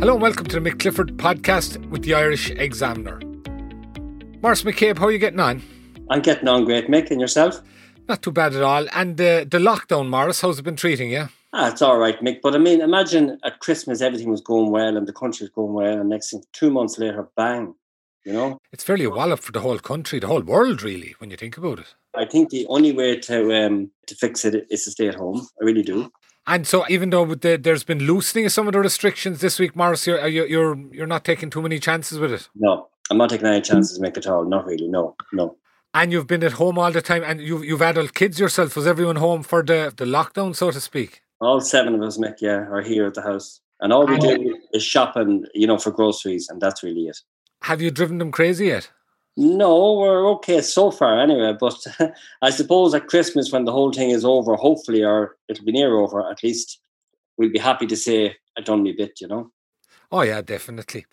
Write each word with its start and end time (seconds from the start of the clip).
Hello 0.00 0.14
and 0.14 0.22
welcome 0.22 0.46
to 0.46 0.58
the 0.58 0.70
Mick 0.70 0.78
Clifford 0.78 1.18
podcast 1.18 1.76
with 1.90 2.04
the 2.04 2.14
Irish 2.14 2.50
Examiner. 2.52 3.20
Maurice 4.40 4.62
McCabe, 4.62 4.96
how 4.96 5.04
are 5.04 5.10
you 5.10 5.18
getting 5.18 5.40
on? 5.40 5.62
I'm 6.08 6.22
getting 6.22 6.48
on 6.48 6.64
great, 6.64 6.88
Mick, 6.88 7.10
and 7.10 7.20
yourself? 7.20 7.60
Not 8.08 8.22
too 8.22 8.32
bad 8.32 8.54
at 8.54 8.62
all. 8.62 8.86
And 8.94 9.20
uh, 9.20 9.40
the 9.40 9.58
lockdown, 9.58 10.08
Maurice, 10.08 10.40
how's 10.40 10.58
it 10.58 10.62
been 10.62 10.76
treating 10.76 11.10
you? 11.10 11.28
Ah, 11.52 11.68
it's 11.70 11.82
all 11.82 11.98
right, 11.98 12.18
Mick. 12.22 12.40
But 12.42 12.54
I 12.54 12.58
mean, 12.58 12.80
imagine 12.80 13.38
at 13.44 13.58
Christmas 13.58 14.00
everything 14.00 14.30
was 14.30 14.40
going 14.40 14.70
well 14.70 14.96
and 14.96 15.06
the 15.06 15.12
country 15.12 15.44
was 15.44 15.50
going 15.50 15.74
well, 15.74 16.00
and 16.00 16.08
next 16.08 16.30
thing, 16.30 16.44
two 16.54 16.70
months 16.70 16.98
later, 16.98 17.28
bang, 17.36 17.74
you 18.24 18.32
know? 18.32 18.56
It's 18.72 18.82
fairly 18.82 19.04
a 19.04 19.10
wallop 19.10 19.40
for 19.40 19.52
the 19.52 19.60
whole 19.60 19.78
country, 19.78 20.18
the 20.18 20.28
whole 20.28 20.40
world, 20.40 20.82
really, 20.82 21.14
when 21.18 21.28
you 21.28 21.36
think 21.36 21.58
about 21.58 21.78
it. 21.78 21.94
I 22.16 22.24
think 22.24 22.48
the 22.48 22.66
only 22.68 22.92
way 22.92 23.18
to 23.18 23.66
um, 23.66 23.90
to 24.06 24.14
fix 24.14 24.46
it 24.46 24.66
is 24.70 24.84
to 24.84 24.92
stay 24.92 25.08
at 25.08 25.16
home. 25.16 25.46
I 25.60 25.64
really 25.66 25.82
do. 25.82 26.10
And 26.50 26.66
so, 26.66 26.84
even 26.88 27.10
though 27.10 27.24
the, 27.26 27.56
there's 27.56 27.84
been 27.84 28.00
loosening 28.00 28.44
of 28.44 28.50
some 28.50 28.66
of 28.66 28.72
the 28.72 28.80
restrictions 28.80 29.40
this 29.40 29.60
week, 29.60 29.76
Maurice, 29.76 30.04
you're, 30.08 30.26
you're 30.26 30.46
you're 30.48 30.76
you're 30.92 31.06
not 31.06 31.24
taking 31.24 31.48
too 31.48 31.62
many 31.62 31.78
chances 31.78 32.18
with 32.18 32.32
it. 32.32 32.48
No, 32.56 32.88
I'm 33.08 33.18
not 33.18 33.30
taking 33.30 33.46
any 33.46 33.60
chances, 33.60 34.00
Mick, 34.00 34.16
at 34.16 34.26
all. 34.26 34.44
Not 34.44 34.66
really. 34.66 34.88
No, 34.88 35.14
no. 35.32 35.56
And 35.94 36.10
you've 36.10 36.26
been 36.26 36.42
at 36.42 36.54
home 36.54 36.76
all 36.76 36.90
the 36.90 37.02
time, 37.02 37.22
and 37.22 37.40
you've 37.40 37.64
you've 37.64 37.82
adult 37.82 38.14
kids 38.14 38.40
yourself. 38.40 38.74
Was 38.74 38.88
everyone 38.88 39.14
home 39.14 39.44
for 39.44 39.62
the 39.62 39.94
the 39.96 40.04
lockdown, 40.04 40.56
so 40.56 40.72
to 40.72 40.80
speak? 40.80 41.22
All 41.40 41.60
seven 41.60 41.94
of 41.94 42.02
us, 42.02 42.18
Mick, 42.18 42.40
yeah, 42.40 42.66
are 42.68 42.82
here 42.82 43.06
at 43.06 43.14
the 43.14 43.22
house, 43.22 43.60
and 43.80 43.92
all 43.92 44.04
we 44.04 44.18
do 44.18 44.58
is 44.72 44.82
shopping, 44.82 45.46
you 45.54 45.68
know, 45.68 45.78
for 45.78 45.92
groceries, 45.92 46.48
and 46.48 46.60
that's 46.60 46.82
really 46.82 47.06
it. 47.06 47.18
Have 47.62 47.80
you 47.80 47.92
driven 47.92 48.18
them 48.18 48.32
crazy 48.32 48.66
yet? 48.66 48.90
No, 49.36 49.94
we're 49.94 50.28
okay 50.32 50.60
so 50.60 50.90
far 50.90 51.18
anyway. 51.18 51.54
But 51.58 51.76
I 52.42 52.50
suppose 52.50 52.94
at 52.94 53.08
Christmas, 53.08 53.52
when 53.52 53.64
the 53.64 53.72
whole 53.72 53.92
thing 53.92 54.10
is 54.10 54.24
over, 54.24 54.54
hopefully, 54.56 55.04
or 55.04 55.36
it'll 55.48 55.64
be 55.64 55.72
near 55.72 55.96
over, 55.96 56.28
at 56.30 56.42
least 56.42 56.80
we'll 57.36 57.50
be 57.50 57.58
happy 57.58 57.86
to 57.86 57.96
say 57.96 58.36
I 58.58 58.60
done 58.62 58.82
me 58.82 58.92
bit, 58.92 59.20
you 59.20 59.28
know. 59.28 59.50
Oh 60.12 60.22
yeah, 60.22 60.42
definitely. 60.42 61.06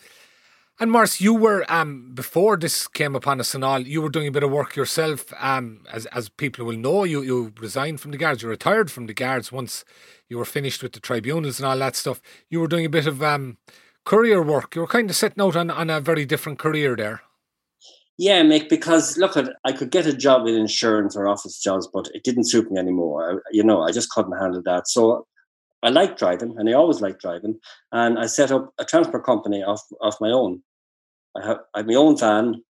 And 0.80 0.92
Mars, 0.92 1.20
you 1.20 1.34
were 1.34 1.66
um 1.70 2.12
before 2.14 2.58
this 2.58 2.88
came 2.88 3.16
upon 3.16 3.40
us 3.40 3.56
and 3.56 3.64
all, 3.64 3.80
you 3.80 4.02
were 4.02 4.10
doing 4.10 4.28
a 4.28 4.32
bit 4.32 4.44
of 4.44 4.52
work 4.52 4.76
yourself. 4.76 5.34
Um, 5.40 5.86
as 5.92 6.06
as 6.08 6.30
people 6.30 6.66
will 6.66 6.78
know, 6.78 7.04
you 7.04 7.22
you 7.22 7.54
resigned 7.60 8.02
from 8.02 8.12
the 8.12 8.18
guards, 8.18 8.44
you 8.44 8.50
retired 8.50 8.92
from 8.92 9.08
the 9.08 9.14
guards 9.14 9.52
once 9.52 9.86
you 10.30 10.38
were 10.38 10.46
finished 10.46 10.84
with 10.84 10.94
the 10.94 11.00
tribunals 11.00 11.60
and 11.60 11.68
all 11.68 11.78
that 11.80 11.96
stuff. 11.96 12.22
You 12.50 12.60
were 12.60 12.68
doing 12.68 12.86
a 12.86 12.90
bit 12.90 13.08
of 13.08 13.24
um 13.24 13.58
courier 14.06 14.42
work. 14.44 14.76
You 14.76 14.82
were 14.82 14.88
kind 14.88 15.10
of 15.10 15.16
setting 15.16 15.42
out 15.42 15.56
on 15.56 15.72
on 15.72 15.90
a 15.90 16.02
very 16.02 16.26
different 16.26 16.60
career 16.60 16.96
there. 16.96 17.22
Yeah, 18.18 18.42
Mick, 18.42 18.68
because 18.68 19.18
look, 19.18 19.38
at 19.38 19.54
I 19.64 19.72
could 19.72 19.92
get 19.92 20.08
a 20.08 20.14
job 20.14 20.48
in 20.48 20.56
insurance 20.56 21.16
or 21.16 21.28
office 21.28 21.62
jobs, 21.62 21.88
but 21.92 22.10
it 22.16 22.24
didn't 22.24 22.50
suit 22.50 22.72
me 22.72 22.80
anymore. 22.80 23.32
I, 23.32 23.38
you 23.52 23.64
know, 23.64 23.84
I 23.84 23.92
just 23.92 24.10
couldn't 24.10 24.40
handle 24.40 24.62
that. 24.66 24.88
So 24.88 25.28
I 25.84 25.90
like 25.90 26.18
driving, 26.18 26.56
and 26.58 26.68
I 26.68 26.74
always 26.74 27.00
like 27.00 27.20
driving. 27.20 27.60
And 27.92 28.18
I 28.18 28.26
set 28.26 28.52
up 28.52 28.74
a 28.80 28.86
transport 28.86 29.24
company 29.24 29.64
off 29.64 29.84
of 30.02 30.16
my 30.20 30.32
own. 30.32 30.64
I 31.36 31.46
have, 31.46 31.60
I 31.76 31.80
have 31.80 31.88
my 31.88 31.94
own 31.94 32.18
van. 32.18 32.64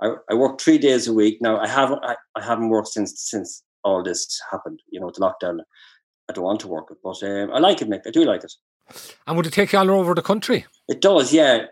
I, 0.00 0.14
I 0.30 0.34
work 0.34 0.60
three 0.60 0.78
days 0.78 1.08
a 1.08 1.12
week 1.12 1.38
now. 1.40 1.58
I 1.58 1.66
haven't 1.66 2.04
I, 2.04 2.14
I 2.36 2.44
haven't 2.44 2.68
worked 2.68 2.88
since 2.88 3.20
since 3.20 3.62
all 3.82 4.02
this 4.04 4.40
happened. 4.52 4.80
You 4.90 5.00
know, 5.00 5.10
the 5.10 5.20
lockdown. 5.20 5.60
I 6.28 6.32
don't 6.32 6.44
want 6.44 6.60
to 6.60 6.68
work 6.68 6.88
it, 6.92 6.98
but 7.02 7.20
um, 7.24 7.52
I 7.52 7.58
like 7.58 7.82
it, 7.82 7.90
Mick. 7.90 8.06
I 8.06 8.10
do 8.10 8.24
like 8.24 8.44
it. 8.44 8.52
And 9.26 9.36
would 9.36 9.46
it 9.46 9.52
take 9.52 9.72
you 9.72 9.78
all 9.80 9.90
over 9.90 10.14
the 10.14 10.22
country? 10.22 10.66
It 10.88 11.00
does, 11.00 11.32
yeah. 11.32 11.66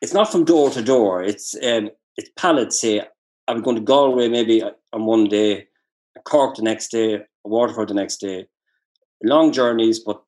It's 0.00 0.14
not 0.14 0.32
from 0.32 0.44
door 0.44 0.70
to 0.70 0.82
door. 0.82 1.22
It's 1.22 1.54
um, 1.62 1.90
it's 2.16 2.30
pallets. 2.36 2.80
Say 2.80 3.02
I'm 3.48 3.62
going 3.62 3.76
to 3.76 3.82
Galway 3.82 4.28
maybe 4.28 4.62
on 4.62 5.04
one 5.04 5.24
day, 5.24 5.68
Cork 6.24 6.56
the 6.56 6.62
next 6.62 6.88
day, 6.88 7.24
Waterford 7.44 7.88
the 7.88 7.94
next 7.94 8.16
day. 8.16 8.46
Long 9.22 9.52
journeys, 9.52 10.00
but 10.00 10.22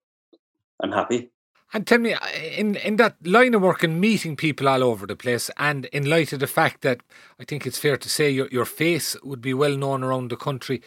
I'm 0.83 0.93
happy. 0.93 1.31
And 1.73 1.87
tell 1.87 1.99
me, 1.99 2.15
uh, 2.15 2.19
in 2.56 2.77
in 2.77 2.97
that 2.97 3.17
line 3.27 3.55
of 3.55 3.62
work 3.62 3.83
and 3.83 4.00
meeting 4.00 4.37
people 4.37 4.69
all 4.69 4.84
over 4.84 5.06
the 5.06 5.17
place, 5.17 5.50
and 5.56 5.87
in 5.87 6.09
light 6.09 6.33
of 6.33 6.39
the 6.39 6.47
fact 6.47 6.83
that 6.83 7.00
I 7.41 7.44
think 7.44 7.67
it's 7.67 7.78
fair 7.78 7.97
to 7.97 8.09
say 8.09 8.31
your 8.31 8.49
your 8.53 8.65
face 8.65 9.17
would 9.25 9.41
be 9.41 9.55
well 9.55 9.77
known 9.77 10.05
around 10.05 10.31
the 10.31 10.37
country, 10.37 10.83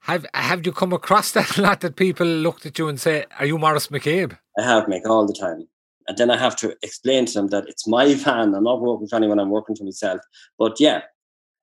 have 0.00 0.24
have 0.32 0.64
you 0.64 0.72
come 0.72 0.94
across 0.94 1.32
that 1.36 1.58
a 1.58 1.62
lot 1.62 1.80
that 1.80 1.96
people 1.96 2.26
looked 2.26 2.64
at 2.64 2.78
you 2.78 2.88
and 2.88 2.98
say, 2.98 3.26
"Are 3.38 3.44
you 3.44 3.58
Maurice 3.58 3.88
McCabe?" 3.88 4.38
I 4.58 4.62
have, 4.62 4.84
Mick, 4.84 5.04
all 5.04 5.26
the 5.26 5.34
time. 5.34 5.68
And 6.06 6.18
then 6.18 6.30
I 6.30 6.36
have 6.36 6.56
to 6.56 6.76
explain 6.82 7.26
to 7.26 7.32
them 7.34 7.48
that 7.48 7.68
it's 7.68 7.86
my 7.86 8.14
van. 8.24 8.54
I'm 8.54 8.64
not 8.64 8.80
working 8.80 9.08
for 9.08 9.16
anyone. 9.16 9.38
I'm 9.38 9.50
working 9.50 9.76
for 9.76 9.84
myself. 9.84 10.20
But 10.58 10.78
yeah, 10.80 11.02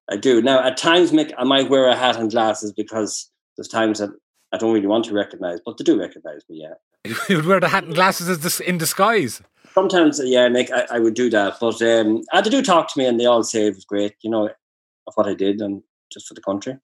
I 0.09 0.17
do. 0.17 0.41
Now, 0.41 0.63
at 0.63 0.77
times, 0.77 1.11
Mick, 1.11 1.31
I 1.37 1.43
might 1.43 1.69
wear 1.69 1.87
a 1.87 1.95
hat 1.95 2.17
and 2.17 2.29
glasses 2.29 2.71
because 2.71 3.29
there's 3.57 3.67
times 3.67 3.99
that 3.99 4.09
I 4.51 4.57
don't 4.57 4.73
really 4.73 4.87
want 4.87 5.05
to 5.05 5.13
recognize, 5.13 5.59
but 5.65 5.77
they 5.77 5.83
do 5.83 5.99
recognize 5.99 6.41
me, 6.49 6.61
yeah. 6.61 7.13
you 7.29 7.37
would 7.37 7.45
wear 7.45 7.59
the 7.59 7.69
hat 7.69 7.85
and 7.85 7.95
glasses 7.95 8.59
in 8.59 8.77
disguise. 8.77 9.41
Sometimes, 9.73 10.19
yeah, 10.23 10.49
Mick, 10.49 10.69
I, 10.71 10.95
I 10.95 10.99
would 10.99 11.13
do 11.13 11.29
that. 11.29 11.57
But 11.59 11.81
um, 11.81 12.23
they 12.33 12.49
do 12.49 12.61
talk 12.61 12.91
to 12.91 12.99
me 12.99 13.05
and 13.05 13.19
they 13.19 13.25
all 13.25 13.43
say 13.43 13.67
it 13.67 13.75
was 13.75 13.85
great, 13.85 14.15
you 14.21 14.29
know, 14.29 14.49
of 15.07 15.13
what 15.15 15.27
I 15.27 15.33
did 15.33 15.61
and 15.61 15.81
just 16.11 16.27
for 16.27 16.33
the 16.33 16.41
country. 16.41 16.77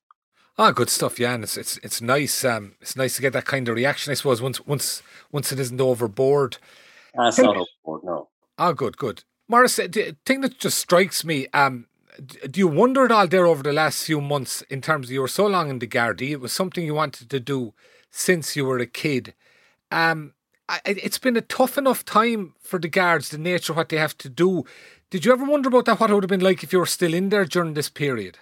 Ah, 0.58 0.72
good 0.72 0.90
stuff. 0.90 1.20
Yeah, 1.20 1.36
and 1.36 1.44
it's 1.44 1.56
it's 1.56 1.78
it's 1.84 2.02
nice. 2.02 2.44
Um, 2.44 2.74
it's 2.82 2.96
nice 2.96 3.16
to 3.16 3.22
get 3.22 3.34
that 3.34 3.46
kind 3.46 3.68
of 3.68 3.76
reaction. 3.76 4.10
I 4.10 4.16
suppose 4.16 4.42
once 4.42 4.66
once 4.66 5.04
once 5.32 5.52
it 5.52 5.60
isn't 5.60 5.80
overboard. 5.80 6.58
That's 7.18 7.40
not 7.40 7.58
overboard. 7.58 8.04
No. 8.04 8.30
Ah, 8.58 8.72
good, 8.72 8.98
good. 8.98 9.24
Maurice, 9.48 9.78
the 9.78 10.16
thing 10.26 10.42
that 10.42 10.60
just 10.60 10.78
strikes 10.78 11.24
me. 11.24 11.48
Um, 11.54 11.88
do 12.50 12.60
you 12.60 12.68
wonder 12.68 13.06
at 13.06 13.12
all 13.12 13.28
there 13.28 13.46
over 13.46 13.64
the 13.64 13.74
last 13.74 14.06
few 14.06 14.22
months 14.22 14.62
in 14.64 14.82
terms 14.82 15.08
of 15.08 15.12
you 15.12 15.22
were 15.22 15.28
so 15.28 15.46
long 15.46 15.70
in 15.70 15.80
the 15.80 15.88
Gardaí? 15.88 16.32
It 16.32 16.42
was 16.42 16.52
something 16.52 16.86
you 16.86 16.96
wanted 16.96 17.30
to 17.30 17.40
do 17.40 17.74
since 18.10 18.56
you 18.56 18.66
were 18.66 18.80
a 18.80 18.88
kid. 18.88 19.34
Um, 19.92 20.34
it's 20.86 21.18
been 21.18 21.38
a 21.38 21.42
tough 21.42 21.78
enough 21.78 22.04
time 22.04 22.54
for 22.60 22.80
the 22.80 22.90
guards, 22.90 23.30
the 23.30 23.38
nature 23.38 23.72
of 23.74 23.78
what 23.78 23.90
they 23.90 23.98
have 23.98 24.18
to 24.20 24.30
do. 24.30 24.66
Did 25.10 25.24
you 25.24 25.32
ever 25.32 25.46
wonder 25.46 25.70
about 25.70 25.86
that? 25.86 26.00
What 26.00 26.10
it 26.10 26.14
would 26.14 26.24
have 26.24 26.30
been 26.30 26.42
like 26.42 26.64
if 26.64 26.74
you 26.74 26.80
were 26.80 26.86
still 26.86 27.14
in 27.14 27.30
there 27.30 27.46
during 27.46 27.74
this 27.74 27.90
period? 27.90 28.38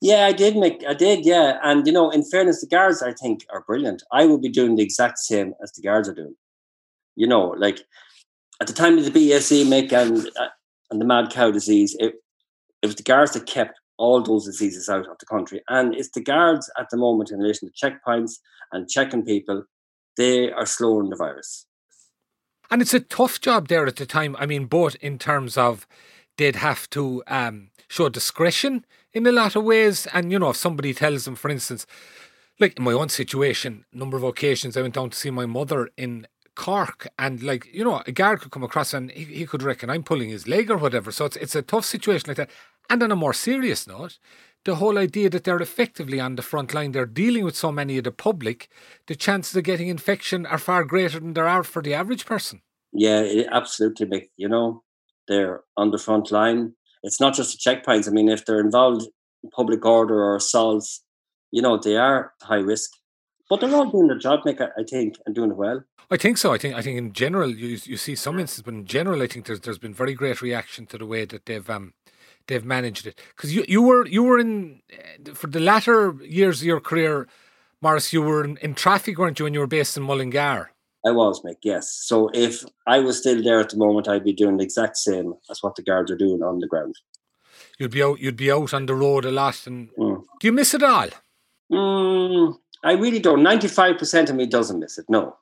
Yeah, 0.00 0.26
I 0.26 0.32
did 0.32 0.56
make, 0.56 0.82
I 0.88 0.94
did, 0.94 1.24
yeah. 1.24 1.60
And 1.62 1.86
you 1.86 1.92
know, 1.92 2.10
in 2.10 2.24
fairness, 2.24 2.60
the 2.60 2.66
guards 2.66 3.00
I 3.02 3.12
think 3.12 3.46
are 3.50 3.62
brilliant. 3.62 4.02
I 4.10 4.26
would 4.26 4.42
be 4.42 4.48
doing 4.48 4.74
the 4.74 4.82
exact 4.82 5.18
same 5.18 5.54
as 5.62 5.70
the 5.72 5.82
guards 5.82 6.08
are 6.08 6.14
doing. 6.14 6.34
You 7.14 7.28
know, 7.28 7.54
like 7.56 7.80
at 8.60 8.66
the 8.66 8.72
time 8.72 8.98
of 8.98 9.04
the 9.04 9.10
BSE, 9.10 9.64
Mick, 9.66 9.92
and 9.92 10.26
uh, 10.38 10.48
and 10.90 11.00
the 11.00 11.04
mad 11.04 11.30
cow 11.30 11.50
disease, 11.50 11.96
it 11.98 12.14
it 12.82 12.86
was 12.86 12.96
the 12.96 13.02
guards 13.02 13.32
that 13.32 13.46
kept 13.46 13.80
all 13.96 14.22
those 14.22 14.46
diseases 14.46 14.88
out 14.88 15.08
of 15.08 15.18
the 15.18 15.26
country, 15.26 15.62
and 15.68 15.94
it's 15.94 16.10
the 16.10 16.22
guards 16.22 16.70
at 16.78 16.86
the 16.90 16.96
moment 16.96 17.30
in 17.30 17.38
relation 17.38 17.70
to 17.70 17.86
checkpoints 17.86 18.38
and 18.72 18.88
checking 18.88 19.24
people, 19.24 19.64
they 20.16 20.50
are 20.52 20.66
slowing 20.66 21.10
the 21.10 21.16
virus. 21.16 21.66
And 22.70 22.82
it's 22.82 22.94
a 22.94 23.00
tough 23.00 23.40
job 23.40 23.68
there 23.68 23.86
at 23.86 23.96
the 23.96 24.06
time. 24.06 24.36
I 24.38 24.46
mean, 24.46 24.66
both 24.66 24.94
in 24.96 25.18
terms 25.18 25.56
of 25.56 25.86
they'd 26.36 26.56
have 26.56 26.88
to 26.90 27.22
um, 27.26 27.70
show 27.88 28.08
discretion 28.08 28.84
in 29.12 29.26
a 29.26 29.32
lot 29.32 29.56
of 29.56 29.64
ways. 29.64 30.06
And, 30.12 30.30
you 30.30 30.38
know, 30.38 30.50
if 30.50 30.56
somebody 30.56 30.92
tells 30.92 31.24
them, 31.24 31.34
for 31.34 31.50
instance, 31.50 31.86
like 32.60 32.76
in 32.76 32.84
my 32.84 32.92
own 32.92 33.08
situation, 33.08 33.84
number 33.92 34.16
of 34.16 34.22
occasions 34.22 34.76
I 34.76 34.82
went 34.82 34.94
down 34.94 35.10
to 35.10 35.16
see 35.16 35.30
my 35.30 35.46
mother 35.46 35.88
in 35.96 36.26
Cork 36.58 37.08
and 37.18 37.42
like, 37.42 37.66
you 37.72 37.84
know, 37.84 38.02
a 38.06 38.12
guard 38.12 38.40
could 38.40 38.52
come 38.52 38.64
across 38.64 38.92
and 38.92 39.10
he, 39.12 39.24
he 39.24 39.46
could 39.46 39.62
reckon 39.62 39.88
I'm 39.88 40.02
pulling 40.02 40.28
his 40.28 40.46
leg 40.46 40.70
or 40.70 40.76
whatever. 40.76 41.10
So 41.10 41.24
it's, 41.24 41.36
it's 41.36 41.54
a 41.54 41.62
tough 41.62 41.84
situation 41.84 42.28
like 42.28 42.36
that. 42.36 42.50
And 42.90 43.02
on 43.02 43.12
a 43.12 43.16
more 43.16 43.32
serious 43.32 43.86
note, 43.86 44.18
the 44.64 44.74
whole 44.74 44.98
idea 44.98 45.30
that 45.30 45.44
they're 45.44 45.62
effectively 45.62 46.20
on 46.20 46.36
the 46.36 46.42
front 46.42 46.74
line, 46.74 46.92
they're 46.92 47.06
dealing 47.06 47.44
with 47.44 47.56
so 47.56 47.72
many 47.72 47.96
of 47.98 48.04
the 48.04 48.12
public, 48.12 48.68
the 49.06 49.14
chances 49.14 49.56
of 49.56 49.64
getting 49.64 49.88
infection 49.88 50.44
are 50.46 50.58
far 50.58 50.84
greater 50.84 51.20
than 51.20 51.34
there 51.34 51.48
are 51.48 51.62
for 51.62 51.80
the 51.80 51.94
average 51.94 52.26
person. 52.26 52.60
Yeah, 52.92 53.20
it, 53.20 53.46
absolutely. 53.50 54.30
You 54.36 54.48
know, 54.48 54.82
they're 55.28 55.62
on 55.76 55.90
the 55.90 55.98
front 55.98 56.30
line 56.30 56.74
it's 57.02 57.20
not 57.20 57.34
just 57.34 57.52
the 57.52 57.70
checkpoints. 57.70 58.08
I 58.08 58.10
mean, 58.10 58.28
if 58.28 58.44
they're 58.44 58.60
involved 58.60 59.06
in 59.42 59.50
public 59.50 59.84
order 59.84 60.22
or 60.22 60.36
assaults, 60.36 61.04
you 61.50 61.62
know, 61.62 61.78
they 61.78 61.96
are 61.96 62.32
high 62.42 62.56
risk. 62.56 62.90
But 63.48 63.60
they're 63.60 63.74
all 63.74 63.90
doing 63.90 64.08
their 64.08 64.18
job, 64.18 64.40
Nick, 64.44 64.60
I 64.60 64.82
think, 64.88 65.16
and 65.24 65.34
doing 65.34 65.50
it 65.50 65.56
well. 65.56 65.82
I 66.10 66.16
think 66.16 66.38
so. 66.38 66.52
I 66.52 66.58
think 66.58 66.74
I 66.74 66.82
think 66.82 66.96
in 66.96 67.12
general 67.12 67.50
you 67.50 67.78
you 67.84 67.96
see 67.96 68.14
some 68.14 68.38
instances, 68.38 68.62
but 68.62 68.74
in 68.74 68.86
general 68.86 69.22
I 69.22 69.26
think 69.26 69.46
there's 69.46 69.60
there's 69.60 69.78
been 69.78 69.94
very 69.94 70.14
great 70.14 70.40
reaction 70.40 70.86
to 70.86 70.98
the 70.98 71.06
way 71.06 71.24
that 71.26 71.46
they've 71.46 71.68
um 71.68 71.92
they've 72.46 72.64
managed 72.64 73.06
it. 73.06 73.20
Because 73.36 73.54
you, 73.54 73.64
you 73.68 73.82
were 73.82 74.06
you 74.06 74.22
were 74.22 74.38
in 74.38 74.80
for 75.34 75.46
the 75.46 75.60
latter 75.60 76.16
years 76.22 76.60
of 76.60 76.66
your 76.66 76.80
career, 76.80 77.28
Maurice. 77.80 78.12
You 78.12 78.22
were 78.22 78.44
in, 78.44 78.56
in 78.58 78.74
traffic, 78.74 79.18
weren't 79.18 79.38
you? 79.38 79.44
When 79.44 79.54
you 79.54 79.60
were 79.60 79.66
based 79.66 79.96
in 79.96 80.02
Mullingar. 80.02 80.70
I 81.06 81.12
was, 81.12 81.42
Mick. 81.42 81.58
Yes. 81.62 81.92
So 81.92 82.28
if 82.34 82.64
I 82.86 82.98
was 82.98 83.18
still 83.18 83.42
there 83.42 83.60
at 83.60 83.70
the 83.70 83.76
moment, 83.76 84.08
I'd 84.08 84.24
be 84.24 84.32
doing 84.32 84.56
the 84.56 84.64
exact 84.64 84.96
same 84.96 85.34
as 85.48 85.62
what 85.62 85.76
the 85.76 85.82
guards 85.82 86.10
are 86.10 86.16
doing 86.16 86.42
on 86.42 86.58
the 86.58 86.66
ground. 86.66 86.96
You'd 87.78 87.92
be 87.92 88.02
out. 88.02 88.18
You'd 88.18 88.36
be 88.36 88.50
out 88.50 88.74
on 88.74 88.86
the 88.86 88.94
road 88.94 89.24
a 89.24 89.30
lot. 89.30 89.66
And 89.66 89.90
mm. 89.94 90.24
do 90.40 90.46
you 90.48 90.52
miss 90.52 90.74
it 90.74 90.82
all? 90.82 91.08
Mm, 91.70 92.56
I 92.84 92.92
really 92.92 93.18
don't. 93.18 93.42
Ninety-five 93.42 93.98
percent 93.98 94.30
of 94.30 94.36
me 94.36 94.46
doesn't 94.46 94.78
miss 94.78 94.98
it. 94.98 95.06
No, 95.08 95.36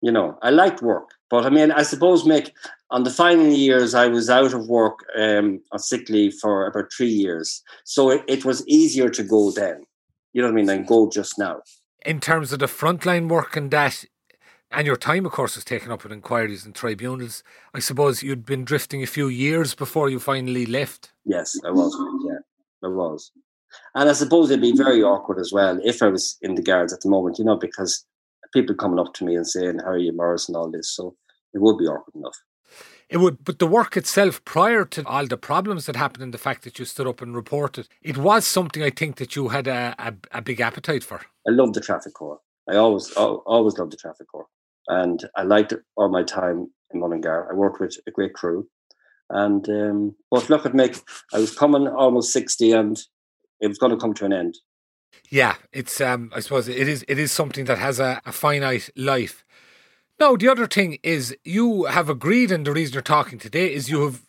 you 0.00 0.12
know, 0.12 0.38
I 0.42 0.50
liked 0.50 0.82
work, 0.82 1.10
but 1.30 1.44
I 1.44 1.50
mean, 1.50 1.70
I 1.72 1.82
suppose, 1.82 2.24
Mick, 2.24 2.50
on 2.90 3.04
the 3.04 3.10
final 3.10 3.46
years, 3.46 3.94
I 3.94 4.06
was 4.06 4.30
out 4.30 4.52
of 4.52 4.68
work 4.68 5.00
um, 5.18 5.60
on 5.72 5.78
sick 5.78 6.08
leave 6.08 6.34
for 6.34 6.66
about 6.66 6.92
three 6.92 7.08
years, 7.08 7.62
so 7.84 8.10
it, 8.10 8.24
it 8.28 8.44
was 8.44 8.66
easier 8.66 9.08
to 9.10 9.22
go 9.22 9.50
then. 9.50 9.84
You 10.32 10.42
know 10.42 10.48
what 10.48 10.54
I 10.54 10.56
mean? 10.56 10.66
Than 10.66 10.84
go 10.84 11.08
just 11.08 11.38
now. 11.38 11.62
In 12.04 12.20
terms 12.20 12.52
of 12.52 12.58
the 12.58 12.66
frontline 12.66 13.28
work 13.28 13.56
and 13.56 13.70
that, 13.70 14.04
and 14.70 14.86
your 14.86 14.96
time, 14.96 15.24
of 15.24 15.32
course, 15.32 15.54
was 15.54 15.64
taken 15.64 15.90
up 15.90 16.02
with 16.02 16.12
inquiries 16.12 16.64
and 16.64 16.74
tribunals. 16.74 17.42
I 17.72 17.78
suppose 17.78 18.22
you'd 18.22 18.44
been 18.44 18.64
drifting 18.64 19.02
a 19.02 19.06
few 19.06 19.28
years 19.28 19.74
before 19.74 20.10
you 20.10 20.18
finally 20.18 20.66
left. 20.66 21.12
Yes, 21.24 21.58
I 21.64 21.70
was. 21.70 21.96
Yeah, 22.26 22.88
I 22.88 22.92
was. 22.92 23.30
And 23.94 24.08
I 24.08 24.12
suppose 24.12 24.50
it'd 24.50 24.60
be 24.60 24.76
very 24.76 25.02
awkward 25.02 25.38
as 25.38 25.52
well 25.52 25.78
if 25.84 26.02
I 26.02 26.08
was 26.08 26.36
in 26.42 26.54
the 26.54 26.62
guards 26.62 26.92
at 26.92 27.00
the 27.00 27.08
moment, 27.08 27.38
you 27.38 27.44
know, 27.44 27.56
because 27.56 28.04
people 28.52 28.74
coming 28.74 28.98
up 28.98 29.14
to 29.14 29.24
me 29.24 29.36
and 29.36 29.46
saying, 29.46 29.78
How 29.80 29.90
are 29.90 29.98
you, 29.98 30.12
Maurice, 30.12 30.48
and 30.48 30.56
all 30.56 30.70
this. 30.70 30.90
So 30.94 31.16
it 31.54 31.60
would 31.60 31.78
be 31.78 31.86
awkward 31.86 32.14
enough. 32.14 32.36
It 33.08 33.18
would, 33.18 33.44
but 33.44 33.60
the 33.60 33.68
work 33.68 33.96
itself, 33.96 34.44
prior 34.44 34.84
to 34.84 35.06
all 35.06 35.26
the 35.26 35.36
problems 35.36 35.86
that 35.86 35.94
happened 35.94 36.24
and 36.24 36.34
the 36.34 36.38
fact 36.38 36.64
that 36.64 36.78
you 36.78 36.84
stood 36.84 37.06
up 37.06 37.22
and 37.22 37.36
reported, 37.36 37.88
it 38.02 38.18
was 38.18 38.44
something 38.46 38.82
I 38.82 38.90
think 38.90 39.16
that 39.16 39.36
you 39.36 39.48
had 39.48 39.68
a, 39.68 39.94
a, 39.98 40.14
a 40.32 40.42
big 40.42 40.60
appetite 40.60 41.04
for. 41.04 41.20
I 41.46 41.52
love 41.52 41.72
the 41.72 41.80
traffic 41.80 42.14
corps. 42.14 42.40
I 42.68 42.74
always, 42.74 43.12
always 43.12 43.78
loved 43.78 43.92
the 43.92 43.96
traffic 43.96 44.26
corps 44.26 44.48
and 44.88 45.28
I 45.34 45.42
liked 45.42 45.74
all 45.96 46.08
my 46.08 46.22
time 46.22 46.70
in 46.92 47.00
Mullingar. 47.00 47.48
I 47.50 47.54
worked 47.54 47.80
with 47.80 47.96
a 48.06 48.10
great 48.10 48.34
crew, 48.34 48.68
and 49.30 49.68
um, 49.68 50.14
but 50.30 50.48
look 50.50 50.66
at 50.66 50.74
me, 50.74 50.90
I 51.32 51.38
was 51.38 51.56
coming 51.56 51.88
almost 51.88 52.32
sixty, 52.32 52.72
and 52.72 52.98
it 53.60 53.68
was 53.68 53.78
going 53.78 53.92
to 53.92 53.98
come 53.98 54.14
to 54.14 54.24
an 54.24 54.32
end. 54.32 54.56
Yeah, 55.30 55.56
it's 55.72 56.00
um, 56.00 56.30
I 56.34 56.40
suppose 56.40 56.68
it 56.68 56.88
is 56.88 57.04
it 57.08 57.18
is 57.18 57.32
something 57.32 57.64
that 57.66 57.78
has 57.78 57.98
a, 57.98 58.20
a 58.24 58.32
finite 58.32 58.90
life. 58.96 59.44
No, 60.18 60.36
the 60.36 60.48
other 60.48 60.66
thing 60.66 60.98
is 61.02 61.36
you 61.44 61.84
have 61.84 62.08
agreed, 62.08 62.50
and 62.50 62.66
the 62.66 62.72
reason 62.72 62.94
you're 62.94 63.02
talking 63.02 63.38
today 63.38 63.72
is 63.72 63.90
you 63.90 64.02
have 64.02 64.22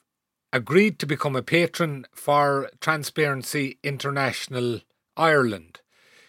agreed 0.51 1.00
to 1.00 1.06
become 1.06 1.35
a 1.35 1.41
patron 1.41 2.06
for 2.13 2.69
Transparency 2.81 3.79
International 3.83 4.81
Ireland. 5.15 5.81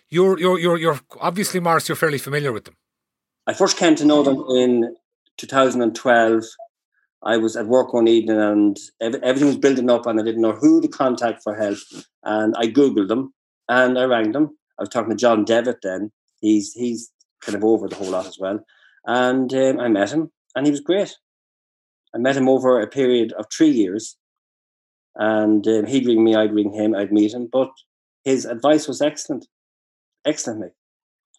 You're 0.09 0.39
you're 0.39 0.59
you're 0.59 0.79
you're 0.79 1.01
obviously 1.21 1.61
Maurice. 1.61 1.89
You're 1.89 1.97
fairly 1.97 2.19
familiar 2.19 2.53
with 2.53 2.65
them. 2.65 2.77
I 3.47 3.55
first 3.55 3.77
came 3.77 3.95
to 3.97 4.05
know 4.05 4.23
them 4.23 4.45
in 4.51 4.95
2012. 5.39 6.45
I 7.23 7.37
was 7.37 7.57
at 7.57 7.67
work 7.67 7.93
one 7.93 8.09
evening 8.09 8.41
and 8.41 8.79
everything 9.01 9.49
was 9.49 9.59
building 9.59 9.91
up, 9.91 10.07
and 10.07 10.21
I 10.21 10.23
didn't 10.23 10.43
know 10.43 10.53
who 10.53 10.81
to 10.81 10.89
contact 10.89 11.43
for 11.43 11.55
help. 11.55 11.79
And 12.25 12.55
I 12.57 12.67
googled 12.67 13.09
them 13.09 13.33
and 13.69 13.99
I 13.99 14.05
rang 14.05 14.33
them. 14.33 14.57
I 14.79 14.83
was 14.83 14.89
talking 14.89 15.11
to 15.11 15.17
John 15.17 15.45
Devitt 15.45 15.79
then. 15.83 16.13
He's 16.41 16.73
he's 16.73 17.11
kind 17.41 17.57
of 17.57 17.65
over 17.65 17.89
the 17.89 17.97
whole 17.97 18.11
lot 18.11 18.27
as 18.27 18.39
well. 18.39 18.61
And 19.07 19.53
um, 19.55 19.81
I 19.81 19.89
met 19.89 20.13
him, 20.13 20.31
and 20.55 20.67
he 20.67 20.71
was 20.71 20.81
great. 20.81 21.17
I 22.15 22.19
met 22.19 22.37
him 22.37 22.49
over 22.49 22.81
a 22.81 22.87
period 22.87 23.33
of 23.33 23.47
three 23.53 23.71
years, 23.71 24.17
and 25.17 25.67
um, 25.67 25.87
he'd 25.87 26.07
ring 26.07 26.25
me, 26.25 26.35
I'd 26.35 26.55
ring 26.55 26.73
him, 26.73 26.95
I'd 26.95 27.13
meet 27.13 27.35
him. 27.35 27.49
But 27.51 27.71
his 28.25 28.45
advice 28.45 28.87
was 28.87 29.03
excellent, 29.03 29.47
excellent. 30.25 30.73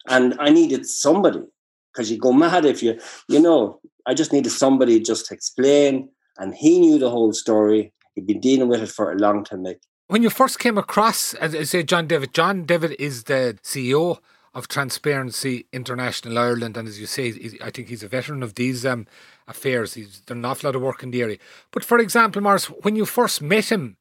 And 0.08 0.36
I 0.38 0.50
needed 0.50 0.86
somebody 0.86 1.42
because 1.92 2.10
you 2.10 2.18
go 2.18 2.32
mad 2.32 2.64
if 2.64 2.82
you, 2.82 2.98
you 3.28 3.40
know, 3.40 3.80
I 4.06 4.14
just 4.14 4.32
needed 4.32 4.50
somebody 4.50 5.00
just 5.00 5.26
to 5.26 5.34
explain. 5.34 6.08
And 6.38 6.54
he 6.54 6.78
knew 6.78 6.98
the 6.98 7.10
whole 7.10 7.32
story. 7.32 7.92
He'd 8.14 8.26
been 8.26 8.40
dealing 8.40 8.68
with 8.68 8.82
it 8.82 8.88
for 8.88 9.12
a 9.12 9.16
long 9.16 9.44
time. 9.44 9.62
Like. 9.62 9.80
When 10.08 10.22
you 10.22 10.30
first 10.30 10.58
came 10.58 10.78
across, 10.78 11.34
as 11.34 11.54
I 11.54 11.62
say, 11.64 11.82
John 11.82 12.06
Devitt, 12.06 12.32
John 12.32 12.64
Devitt 12.64 12.98
is 12.98 13.24
the 13.24 13.58
CEO 13.62 14.18
of 14.52 14.66
Transparency 14.66 15.66
International 15.72 16.36
Ireland, 16.38 16.76
and 16.76 16.88
as 16.88 16.98
you 16.98 17.06
say, 17.06 17.32
I 17.62 17.70
think 17.70 17.88
he's 17.88 18.02
a 18.02 18.08
veteran 18.08 18.42
of 18.42 18.56
these 18.56 18.84
um, 18.84 19.06
affairs. 19.46 19.94
He's 19.94 20.20
done 20.20 20.38
an 20.38 20.44
awful 20.44 20.68
lot 20.68 20.74
of 20.74 20.82
work 20.82 21.04
in 21.04 21.12
the 21.12 21.22
area. 21.22 21.38
But 21.70 21.84
for 21.84 21.98
example, 21.98 22.42
Maurice, 22.42 22.66
when 22.66 22.96
you 22.96 23.06
first 23.06 23.40
met 23.40 23.70
him, 23.70 23.96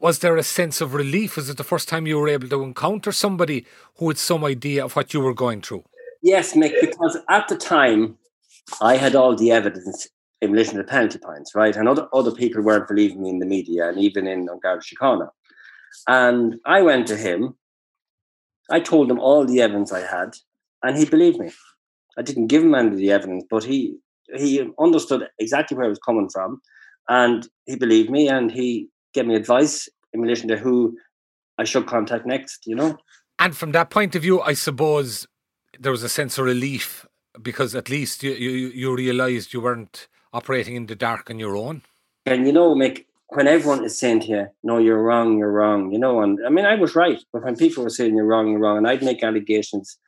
was 0.00 0.18
there 0.18 0.36
a 0.36 0.42
sense 0.42 0.80
of 0.80 0.92
relief? 0.92 1.36
Was 1.36 1.48
it 1.48 1.56
the 1.56 1.64
first 1.64 1.88
time 1.88 2.06
you 2.06 2.18
were 2.18 2.28
able 2.28 2.48
to 2.48 2.62
encounter 2.62 3.12
somebody 3.12 3.64
who 3.96 4.08
had 4.08 4.18
some 4.18 4.44
idea 4.44 4.84
of 4.84 4.94
what 4.96 5.14
you 5.14 5.20
were 5.20 5.32
going 5.32 5.62
through? 5.62 5.84
Yes, 6.24 6.54
Mick, 6.54 6.72
because 6.80 7.18
at 7.28 7.48
the 7.48 7.56
time 7.56 8.16
I 8.80 8.96
had 8.96 9.14
all 9.14 9.36
the 9.36 9.52
evidence 9.52 10.08
in 10.40 10.52
relation 10.52 10.76
to 10.76 10.78
the 10.78 10.88
penalty 10.88 11.18
points, 11.18 11.54
right? 11.54 11.76
And 11.76 11.86
other, 11.86 12.08
other 12.14 12.32
people 12.32 12.62
weren't 12.62 12.88
believing 12.88 13.22
me 13.22 13.28
in 13.28 13.40
the 13.40 13.46
media 13.46 13.90
and 13.90 13.98
even 13.98 14.26
in 14.26 14.48
Garda 14.62 14.80
Síochána. 14.80 15.28
And 16.08 16.56
I 16.64 16.80
went 16.80 17.06
to 17.08 17.18
him, 17.18 17.56
I 18.70 18.80
told 18.80 19.10
him 19.10 19.20
all 19.20 19.44
the 19.44 19.60
evidence 19.60 19.92
I 19.92 20.00
had, 20.00 20.30
and 20.82 20.96
he 20.96 21.04
believed 21.04 21.38
me. 21.38 21.52
I 22.16 22.22
didn't 22.22 22.46
give 22.46 22.62
him 22.62 22.74
any 22.74 22.88
of 22.88 22.96
the 22.96 23.12
evidence, 23.12 23.44
but 23.50 23.62
he 23.62 23.98
he 24.34 24.66
understood 24.80 25.28
exactly 25.38 25.76
where 25.76 25.84
I 25.84 25.90
was 25.90 25.98
coming 25.98 26.30
from, 26.30 26.62
and 27.06 27.46
he 27.66 27.76
believed 27.76 28.08
me, 28.08 28.28
and 28.28 28.50
he 28.50 28.88
gave 29.12 29.26
me 29.26 29.34
advice 29.34 29.90
in 30.14 30.22
relation 30.22 30.48
to 30.48 30.56
who 30.56 30.96
I 31.58 31.64
should 31.64 31.86
contact 31.86 32.24
next. 32.24 32.62
You 32.66 32.76
know. 32.76 32.96
And 33.38 33.54
from 33.54 33.72
that 33.72 33.90
point 33.90 34.14
of 34.14 34.22
view, 34.22 34.40
I 34.40 34.54
suppose 34.54 35.26
there 35.78 35.92
was 35.92 36.02
a 36.02 36.08
sense 36.08 36.38
of 36.38 36.44
relief 36.44 37.06
because 37.40 37.74
at 37.74 37.88
least 37.88 38.22
you 38.22 38.32
you, 38.32 38.68
you 38.68 38.94
realised 38.94 39.52
you 39.52 39.60
weren't 39.60 40.08
operating 40.32 40.74
in 40.76 40.86
the 40.86 40.96
dark 40.96 41.30
on 41.30 41.38
your 41.38 41.56
own. 41.56 41.82
And 42.26 42.46
you 42.46 42.52
know, 42.52 42.74
Mick, 42.74 43.04
when 43.28 43.46
everyone 43.46 43.84
is 43.84 43.98
saying 43.98 44.20
to 44.20 44.26
you, 44.28 44.46
"No, 44.62 44.78
you're 44.78 45.02
wrong, 45.02 45.38
you're 45.38 45.52
wrong," 45.52 45.92
you 45.92 45.98
know, 45.98 46.22
and 46.22 46.38
I 46.46 46.50
mean, 46.50 46.64
I 46.64 46.74
was 46.74 46.94
right, 46.94 47.20
but 47.32 47.44
when 47.44 47.56
people 47.56 47.82
were 47.82 47.90
saying 47.90 48.16
you're 48.16 48.26
wrong, 48.26 48.50
you're 48.50 48.60
wrong, 48.60 48.78
and 48.78 48.88
I'd 48.88 49.02
make 49.02 49.22
allegations 49.22 49.98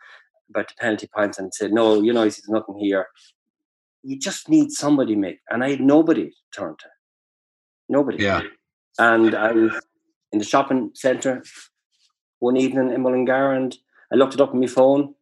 about 0.51 0.69
the 0.69 0.75
penalty 0.79 1.09
points 1.15 1.39
and 1.39 1.53
say, 1.53 1.69
"No, 1.69 2.03
you 2.03 2.13
know, 2.13 2.23
there's 2.23 2.49
nothing 2.49 2.79
here." 2.79 3.07
You 4.03 4.19
just 4.19 4.49
need 4.49 4.71
somebody, 4.71 5.17
Mick, 5.17 5.39
and 5.51 5.65
I 5.65 5.71
had 5.71 5.81
nobody 5.81 6.31
to 6.31 6.37
turn 6.55 6.77
to, 6.79 6.89
nobody. 7.89 8.23
Yeah. 8.23 8.43
And 8.99 9.35
I 9.35 9.53
was 9.53 9.81
in 10.33 10.39
the 10.39 10.45
shopping 10.45 10.91
centre 10.95 11.43
one 12.39 12.57
evening 12.57 12.91
in 12.93 13.03
Mullingar, 13.03 13.53
and 13.53 13.77
I 14.13 14.17
looked 14.17 14.35
it 14.35 14.41
up 14.41 14.55
on 14.55 14.61
my 14.61 14.67
phone, 14.67 15.15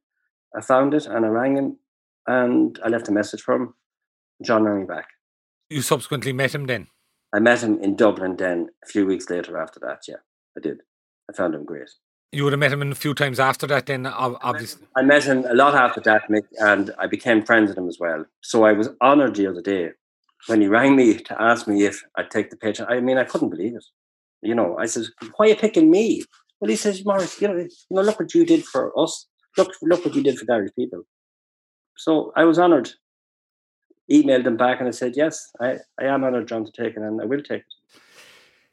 I 0.56 0.60
found 0.60 0.94
it 0.94 1.06
and 1.06 1.24
I 1.24 1.28
rang 1.28 1.56
him 1.56 1.78
and 2.26 2.78
I 2.84 2.88
left 2.88 3.08
a 3.08 3.12
message 3.12 3.42
for 3.42 3.54
him. 3.54 3.74
John 4.42 4.64
rang 4.64 4.80
me 4.80 4.86
back. 4.86 5.08
You 5.68 5.82
subsequently 5.82 6.32
met 6.32 6.54
him 6.54 6.66
then? 6.66 6.88
I 7.32 7.40
met 7.40 7.62
him 7.62 7.78
in 7.80 7.96
Dublin 7.96 8.36
then 8.36 8.68
a 8.84 8.86
few 8.86 9.06
weeks 9.06 9.28
later 9.28 9.58
after 9.58 9.80
that, 9.80 10.02
yeah. 10.06 10.16
I 10.56 10.60
did. 10.60 10.78
I 11.28 11.34
found 11.34 11.54
him 11.54 11.64
great. 11.64 11.90
You 12.30 12.44
would 12.44 12.52
have 12.52 12.60
met 12.60 12.72
him 12.72 12.82
a 12.90 12.94
few 12.94 13.14
times 13.14 13.40
after 13.40 13.66
that 13.68 13.86
then, 13.86 14.06
obviously. 14.06 14.86
I 14.96 15.02
met 15.02 15.24
him 15.24 15.44
a 15.46 15.54
lot 15.54 15.74
after 15.74 16.00
that, 16.02 16.28
Mick, 16.28 16.44
and 16.58 16.92
I 16.98 17.06
became 17.06 17.44
friends 17.44 17.68
with 17.68 17.78
him 17.78 17.88
as 17.88 17.98
well. 18.00 18.24
So 18.40 18.64
I 18.64 18.72
was 18.72 18.90
honoured 19.00 19.36
the 19.36 19.46
other 19.46 19.62
day 19.62 19.90
when 20.46 20.60
he 20.60 20.66
rang 20.66 20.96
me 20.96 21.14
to 21.14 21.42
ask 21.42 21.66
me 21.66 21.84
if 21.84 22.02
I'd 22.16 22.30
take 22.30 22.50
the 22.50 22.56
pitch. 22.56 22.80
I 22.80 23.00
mean, 23.00 23.18
I 23.18 23.24
couldn't 23.24 23.50
believe 23.50 23.74
it. 23.76 23.84
You 24.42 24.54
know, 24.54 24.76
I 24.78 24.86
said, 24.86 25.04
why 25.36 25.46
are 25.46 25.48
you 25.50 25.56
picking 25.56 25.90
me? 25.90 26.24
Well, 26.60 26.68
he 26.68 26.76
says, 26.76 27.04
Maurice, 27.04 27.40
you 27.40 27.48
know, 27.48 27.56
you 27.56 27.68
know, 27.90 28.02
look 28.02 28.18
what 28.18 28.34
you 28.34 28.44
did 28.44 28.64
for 28.64 28.96
us 28.98 29.26
look, 29.56 29.72
look 29.82 30.04
what 30.04 30.14
you 30.14 30.22
did 30.22 30.38
for 30.38 30.44
the 30.44 30.52
Irish 30.52 30.74
people. 30.76 31.02
So 31.96 32.32
I 32.36 32.44
was 32.44 32.58
honoured. 32.58 32.90
Emailed 34.10 34.44
them 34.44 34.56
back 34.56 34.80
and 34.80 34.88
I 34.88 34.90
said, 34.90 35.14
yes, 35.16 35.50
I, 35.60 35.78
I 35.98 36.04
am 36.04 36.24
honoured, 36.24 36.48
John, 36.48 36.64
to 36.64 36.72
take 36.72 36.96
it 36.96 37.02
and 37.02 37.20
I 37.20 37.24
will 37.24 37.42
take 37.42 37.60
it. 37.60 38.00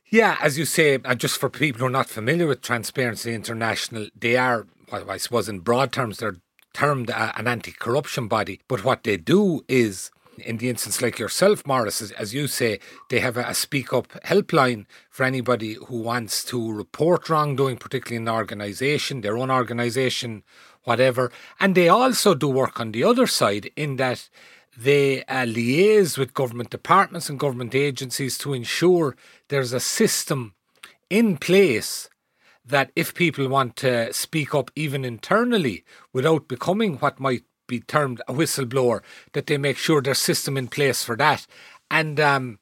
Yeah, 0.10 0.38
as 0.42 0.58
you 0.58 0.66
say, 0.66 1.00
and 1.06 1.20
just 1.20 1.40
for 1.40 1.50
people 1.50 1.80
who 1.80 1.86
are 1.86 1.90
not 1.90 2.10
familiar 2.10 2.46
with 2.46 2.62
Transparency 2.62 3.34
International, 3.34 4.08
they 4.14 4.36
are, 4.36 4.68
I 4.92 5.16
suppose, 5.16 5.48
in 5.48 5.60
broad 5.60 5.94
terms, 5.94 6.18
they're 6.18 6.36
termed 6.74 7.10
an 7.10 7.48
anti 7.48 7.72
corruption 7.72 8.28
body. 8.28 8.60
But 8.68 8.84
what 8.84 9.04
they 9.04 9.16
do 9.16 9.64
is 9.70 10.12
in 10.38 10.58
the 10.58 10.70
instance 10.70 11.02
like 11.02 11.20
yourself, 11.20 11.66
Maurice, 11.66 12.02
as, 12.02 12.12
as 12.12 12.34
you 12.34 12.48
say, 12.48 12.80
they 13.10 13.20
have 13.20 13.38
a, 13.38 13.44
a, 13.48 13.54
speak 13.54 13.94
up 13.94 14.08
helpline 14.26 14.86
for 15.10 15.24
anybody 15.24 15.76
who 15.88 16.02
wants 16.02 16.44
to 16.46 16.72
report 16.72 17.30
wrongdoing, 17.30 17.78
particularly 17.78 18.18
in 18.18 18.28
an 18.28 18.34
organisation, 18.34 19.22
their 19.22 19.38
own 19.38 19.52
organisation, 19.52 20.44
whatever. 20.84 21.32
And 21.60 21.76
they 21.76 21.90
also 21.90 22.34
do 22.36 22.48
work 22.48 22.80
on 22.80 22.92
the 22.92 23.04
other 23.04 23.28
side 23.28 23.72
in 23.76 23.98
that 23.98 24.30
they 24.78 25.24
uh, 25.26 25.46
liaise 25.46 26.18
with 26.18 26.34
government 26.34 26.70
departments 26.70 27.30
and 27.30 27.40
government 27.40 27.76
agencies 27.76 28.38
to 28.40 28.54
ensure 28.54 29.16
there's 29.50 29.74
a 29.74 29.80
system 29.80 30.54
in 31.10 31.38
place 31.38 32.10
that 32.66 32.92
if 32.96 33.14
people 33.14 33.48
want 33.48 33.76
to 33.76 34.14
speak 34.14 34.56
up 34.56 34.72
even 34.76 35.04
internally 35.04 35.84
without 36.14 36.48
becoming 36.48 36.98
what 36.98 37.20
might 37.20 37.44
be 37.68 37.80
termed 37.80 38.22
a 38.28 38.34
whistleblower, 38.34 39.02
that 39.34 39.48
they 39.48 39.58
make 39.58 39.78
sure 39.78 40.02
there's 40.02 40.18
a 40.18 40.22
system 40.22 40.58
in 40.58 40.68
place 40.68 41.04
for 41.04 41.18
that. 41.18 41.48
And 41.90 42.20
um, 42.20 42.60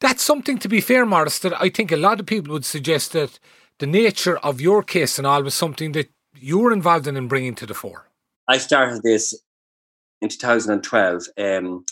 That's 0.00 0.22
something 0.22 0.58
to 0.58 0.68
be 0.68 0.80
fair, 0.80 1.06
Maurice, 1.06 1.38
that 1.40 1.60
I 1.60 1.70
think 1.70 1.92
a 1.92 1.96
lot 1.96 2.20
of 2.20 2.26
people 2.26 2.52
would 2.52 2.64
suggest 2.64 3.12
that 3.12 3.38
the 3.78 3.86
nature 3.86 4.38
of 4.38 4.60
your 4.60 4.82
case 4.82 5.18
and 5.18 5.26
all 5.26 5.42
was 5.42 5.54
something 5.54 5.92
that 5.92 6.10
you 6.44 6.58
were 6.58 6.72
involved 6.72 7.06
in 7.06 7.16
and 7.16 7.28
bringing 7.28 7.54
to 7.54 7.64
the 7.64 7.72
fore. 7.72 8.06
I 8.48 8.58
started 8.58 9.02
this 9.02 9.34
in 10.20 10.28
2012. 10.28 11.22
Um, 11.38 11.86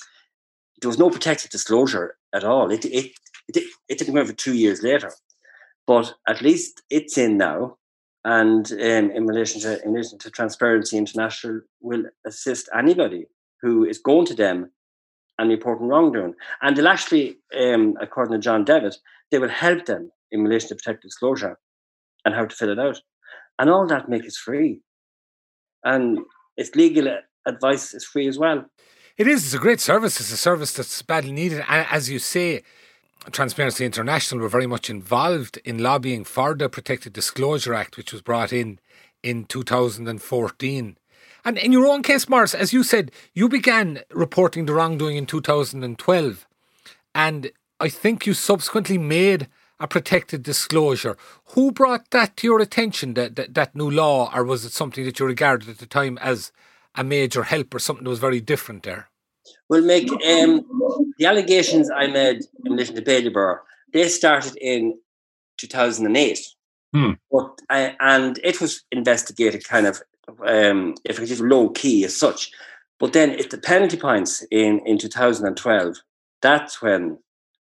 there 0.80 0.88
was 0.88 0.98
no 0.98 1.08
protected 1.08 1.50
disclosure 1.50 2.16
at 2.34 2.44
all. 2.44 2.70
It, 2.70 2.84
it, 2.84 3.12
it, 3.48 3.64
it 3.88 3.98
didn't 3.98 4.08
come 4.08 4.18
over 4.18 4.34
two 4.34 4.54
years 4.54 4.82
later. 4.82 5.10
But 5.86 6.14
at 6.28 6.42
least 6.42 6.82
it's 6.90 7.16
in 7.16 7.38
now. 7.38 7.78
And 8.24 8.70
um, 8.72 9.10
in 9.10 9.26
relation 9.26 9.60
to 9.62 9.82
in 9.82 9.92
relation 9.92 10.18
to 10.20 10.30
Transparency 10.30 10.96
International, 10.96 11.62
will 11.80 12.04
assist 12.24 12.68
anybody 12.76 13.26
who 13.62 13.84
is 13.84 13.98
going 13.98 14.26
to 14.26 14.34
them 14.34 14.70
and 15.38 15.48
reporting 15.48 15.88
wrongdoing. 15.88 16.34
And 16.60 16.76
they'll 16.76 16.86
actually, 16.86 17.38
um, 17.58 17.96
according 18.00 18.34
to 18.34 18.38
John 18.38 18.64
Devitt, 18.64 18.96
they 19.30 19.38
will 19.38 19.48
help 19.48 19.86
them 19.86 20.12
in 20.30 20.44
relation 20.44 20.68
to 20.68 20.74
protected 20.76 21.08
disclosure 21.08 21.58
and 22.24 22.34
how 22.34 22.44
to 22.44 22.54
fill 22.54 22.70
it 22.70 22.78
out. 22.78 23.00
And 23.58 23.70
all 23.70 23.86
that 23.86 24.08
make 24.08 24.24
it 24.24 24.34
free. 24.34 24.80
And 25.84 26.20
it's 26.56 26.74
legal 26.74 27.18
advice 27.46 27.94
is 27.94 28.04
free 28.04 28.28
as 28.28 28.38
well. 28.38 28.64
It 29.16 29.26
is. 29.26 29.44
It's 29.44 29.54
a 29.54 29.58
great 29.58 29.80
service. 29.80 30.20
It's 30.20 30.32
a 30.32 30.36
service 30.36 30.72
that's 30.72 31.02
badly 31.02 31.32
needed. 31.32 31.64
And 31.68 31.86
as 31.90 32.08
you 32.10 32.18
say, 32.18 32.62
Transparency 33.30 33.84
International 33.84 34.40
were 34.40 34.48
very 34.48 34.66
much 34.66 34.90
involved 34.90 35.58
in 35.64 35.78
lobbying 35.78 36.24
for 36.24 36.54
the 36.54 36.68
Protected 36.68 37.12
Disclosure 37.12 37.74
Act, 37.74 37.96
which 37.96 38.12
was 38.12 38.22
brought 38.22 38.52
in 38.52 38.80
in 39.22 39.44
2014. 39.44 40.96
And 41.44 41.58
in 41.58 41.72
your 41.72 41.86
own 41.86 42.02
case, 42.02 42.28
Maurice, 42.28 42.54
as 42.54 42.72
you 42.72 42.82
said, 42.82 43.10
you 43.34 43.48
began 43.48 44.00
reporting 44.10 44.66
the 44.66 44.74
wrongdoing 44.74 45.16
in 45.16 45.26
2012. 45.26 46.46
And 47.14 47.50
I 47.80 47.88
think 47.88 48.26
you 48.26 48.34
subsequently 48.34 48.98
made 48.98 49.48
a 49.82 49.88
protected 49.88 50.44
disclosure. 50.44 51.16
Who 51.46 51.72
brought 51.72 52.12
that 52.12 52.36
to 52.38 52.46
your 52.46 52.60
attention, 52.60 53.14
that, 53.14 53.34
that, 53.34 53.54
that 53.54 53.74
new 53.74 53.90
law, 53.90 54.30
or 54.32 54.44
was 54.44 54.64
it 54.64 54.72
something 54.72 55.04
that 55.04 55.18
you 55.18 55.26
regarded 55.26 55.68
at 55.68 55.78
the 55.78 55.86
time 55.86 56.18
as 56.22 56.52
a 56.94 57.02
major 57.02 57.42
help 57.42 57.74
or 57.74 57.80
something 57.80 58.04
that 58.04 58.10
was 58.10 58.20
very 58.20 58.40
different 58.40 58.84
there? 58.84 59.08
Well, 59.68 59.82
Mick, 59.82 60.08
um, 60.08 60.64
the 61.18 61.26
allegations 61.26 61.90
I 61.90 62.06
made 62.06 62.42
in 62.64 62.72
relation 62.72 62.94
to 62.94 63.02
Bailieborough, 63.02 63.58
they 63.92 64.08
started 64.08 64.56
in 64.60 64.96
2008. 65.58 66.38
Hmm. 66.94 67.12
But, 67.32 67.60
uh, 67.68 67.90
and 67.98 68.38
it 68.44 68.60
was 68.60 68.84
investigated 68.92 69.66
kind 69.66 69.86
of, 69.86 70.00
um, 70.46 70.94
if 71.04 71.18
it 71.18 71.28
is 71.28 71.40
low 71.40 71.70
key 71.70 72.04
as 72.04 72.16
such. 72.16 72.52
But 73.00 73.14
then 73.14 73.30
at 73.30 73.50
the 73.50 73.58
penalty 73.58 73.96
points 73.96 74.46
in, 74.52 74.80
in 74.86 74.96
2012, 74.96 75.96
that's 76.40 76.80
when 76.80 77.18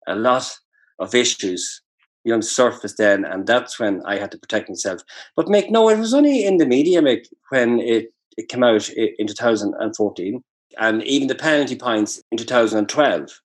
a 0.07 0.15
lot 0.15 0.55
of 0.99 1.15
issues 1.15 1.81
you 2.25 2.35
know, 2.35 2.41
surfaced 2.41 2.99
then, 2.99 3.25
and 3.25 3.47
that's 3.47 3.79
when 3.79 4.03
I 4.05 4.19
had 4.19 4.31
to 4.33 4.39
protect 4.39 4.69
myself. 4.69 5.03
But 5.37 5.49
make 5.49 5.71
no, 5.71 5.89
it 5.89 5.99
was 5.99 6.15
only 6.15 6.45
in 6.45 6.59
the 6.59 6.67
media, 6.67 7.03
make 7.03 7.29
when 7.49 7.81
it, 7.81 8.13
it 8.37 8.49
came 8.49 8.63
out 8.63 8.89
in 8.89 9.27
2014 9.27 10.43
and 10.79 11.03
even 11.05 11.29
the 11.29 11.35
penalty 11.35 11.77
points 11.77 12.23
in 12.31 12.39
2012, 12.39 13.41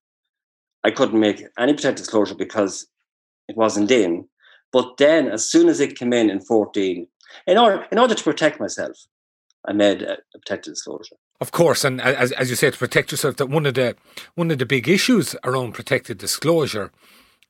I 0.83 0.91
couldn't 0.91 1.19
make 1.19 1.43
any 1.57 1.73
protected 1.73 2.03
disclosure 2.03 2.35
because 2.35 2.87
it 3.47 3.57
wasn't 3.57 3.91
in. 3.91 4.27
But 4.71 4.97
then, 4.97 5.27
as 5.27 5.49
soon 5.49 5.67
as 5.67 5.79
it 5.79 5.97
came 5.97 6.13
in 6.13 6.29
in 6.29 6.41
14, 6.41 7.07
in 7.47 7.57
order, 7.57 7.87
in 7.91 7.97
order 7.97 8.13
to 8.13 8.23
protect 8.23 8.59
myself, 8.59 8.97
I 9.67 9.73
made 9.73 10.03
a, 10.03 10.13
a 10.13 10.39
protected 10.39 10.73
disclosure. 10.73 11.15
Of 11.41 11.51
course, 11.51 11.83
and 11.83 11.99
as, 12.01 12.31
as 12.33 12.49
you 12.49 12.55
say, 12.55 12.69
to 12.69 12.77
protect 12.77 13.11
yourself, 13.11 13.37
that 13.37 13.47
one 13.47 13.65
of 13.65 13.73
the 13.73 13.95
one 14.35 14.51
of 14.51 14.59
the 14.59 14.65
big 14.65 14.87
issues 14.87 15.35
around 15.43 15.73
protected 15.73 16.17
disclosure 16.17 16.91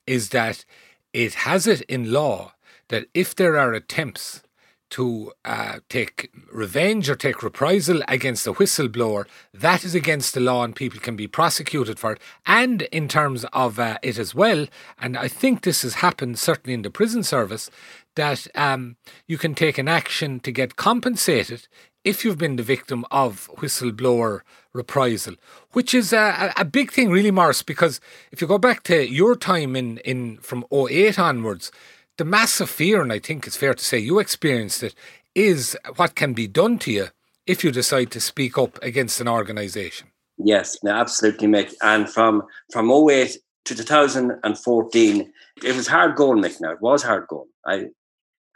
is 0.06 0.30
that 0.30 0.64
it 1.12 1.34
has 1.34 1.66
it 1.66 1.82
in 1.82 2.12
law 2.12 2.52
that 2.88 3.06
if 3.14 3.34
there 3.34 3.56
are 3.56 3.72
attempts 3.72 4.42
to 4.88 5.32
uh, 5.44 5.80
take 5.88 6.30
revenge 6.52 7.10
or 7.10 7.16
take 7.16 7.42
reprisal 7.42 8.02
against 8.06 8.46
a 8.46 8.52
whistleblower, 8.52 9.26
that 9.52 9.84
is 9.84 9.94
against 9.94 10.34
the 10.34 10.40
law 10.40 10.62
and 10.62 10.76
people 10.76 11.00
can 11.00 11.16
be 11.16 11.26
prosecuted 11.26 11.98
for 11.98 12.12
it. 12.12 12.20
And 12.46 12.82
in 12.82 13.08
terms 13.08 13.44
of 13.52 13.78
uh, 13.78 13.98
it 14.02 14.18
as 14.18 14.34
well, 14.34 14.66
and 15.00 15.16
I 15.16 15.28
think 15.28 15.62
this 15.62 15.82
has 15.82 15.94
happened 15.94 16.38
certainly 16.38 16.74
in 16.74 16.82
the 16.82 16.90
prison 16.90 17.24
service, 17.24 17.68
that 18.14 18.46
um, 18.54 18.96
you 19.26 19.38
can 19.38 19.54
take 19.54 19.76
an 19.76 19.88
action 19.88 20.40
to 20.40 20.52
get 20.52 20.76
compensated 20.76 21.66
if 22.06 22.24
you've 22.24 22.38
been 22.38 22.54
the 22.54 22.62
victim 22.62 23.04
of 23.10 23.50
whistleblower 23.56 24.42
reprisal, 24.72 25.34
which 25.72 25.92
is 25.92 26.12
a, 26.12 26.52
a 26.56 26.64
big 26.64 26.92
thing, 26.92 27.10
really, 27.10 27.32
Maurice, 27.32 27.64
because 27.64 28.00
if 28.30 28.40
you 28.40 28.46
go 28.46 28.58
back 28.58 28.84
to 28.84 29.10
your 29.10 29.34
time 29.34 29.74
in, 29.74 29.98
in 29.98 30.36
from 30.38 30.64
08 30.72 31.18
onwards, 31.18 31.72
the 32.16 32.24
massive 32.24 32.70
fear, 32.70 33.02
and 33.02 33.12
I 33.12 33.18
think 33.18 33.44
it's 33.44 33.56
fair 33.56 33.74
to 33.74 33.84
say 33.84 33.98
you 33.98 34.20
experienced 34.20 34.84
it, 34.84 34.94
is 35.34 35.76
what 35.96 36.14
can 36.14 36.32
be 36.32 36.46
done 36.46 36.78
to 36.78 36.92
you 36.92 37.08
if 37.44 37.64
you 37.64 37.72
decide 37.72 38.12
to 38.12 38.20
speak 38.20 38.56
up 38.56 38.78
against 38.82 39.20
an 39.20 39.26
organisation. 39.26 40.06
Yes, 40.38 40.76
absolutely, 40.86 41.48
Mick. 41.48 41.74
And 41.82 42.08
from 42.08 42.44
from 42.72 42.88
08 42.88 43.36
to 43.64 43.74
2014, 43.74 45.32
it 45.64 45.76
was 45.76 45.88
hard 45.88 46.14
going, 46.14 46.40
Mick. 46.40 46.60
Now 46.60 46.70
it 46.70 46.80
was 46.80 47.02
hard 47.02 47.26
going. 47.26 47.48
I 47.66 47.86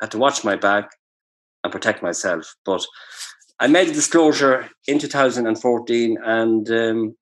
had 0.00 0.12
to 0.12 0.18
watch 0.18 0.44
my 0.44 0.54
back 0.54 0.90
and 1.64 1.72
protect 1.72 2.02
myself. 2.02 2.54
But 2.64 2.84
I 3.60 3.66
made 3.66 3.88
a 3.88 3.92
disclosure 3.92 4.70
in 4.88 4.98
2014, 4.98 6.18
and 6.24 6.70
um, 6.70 7.14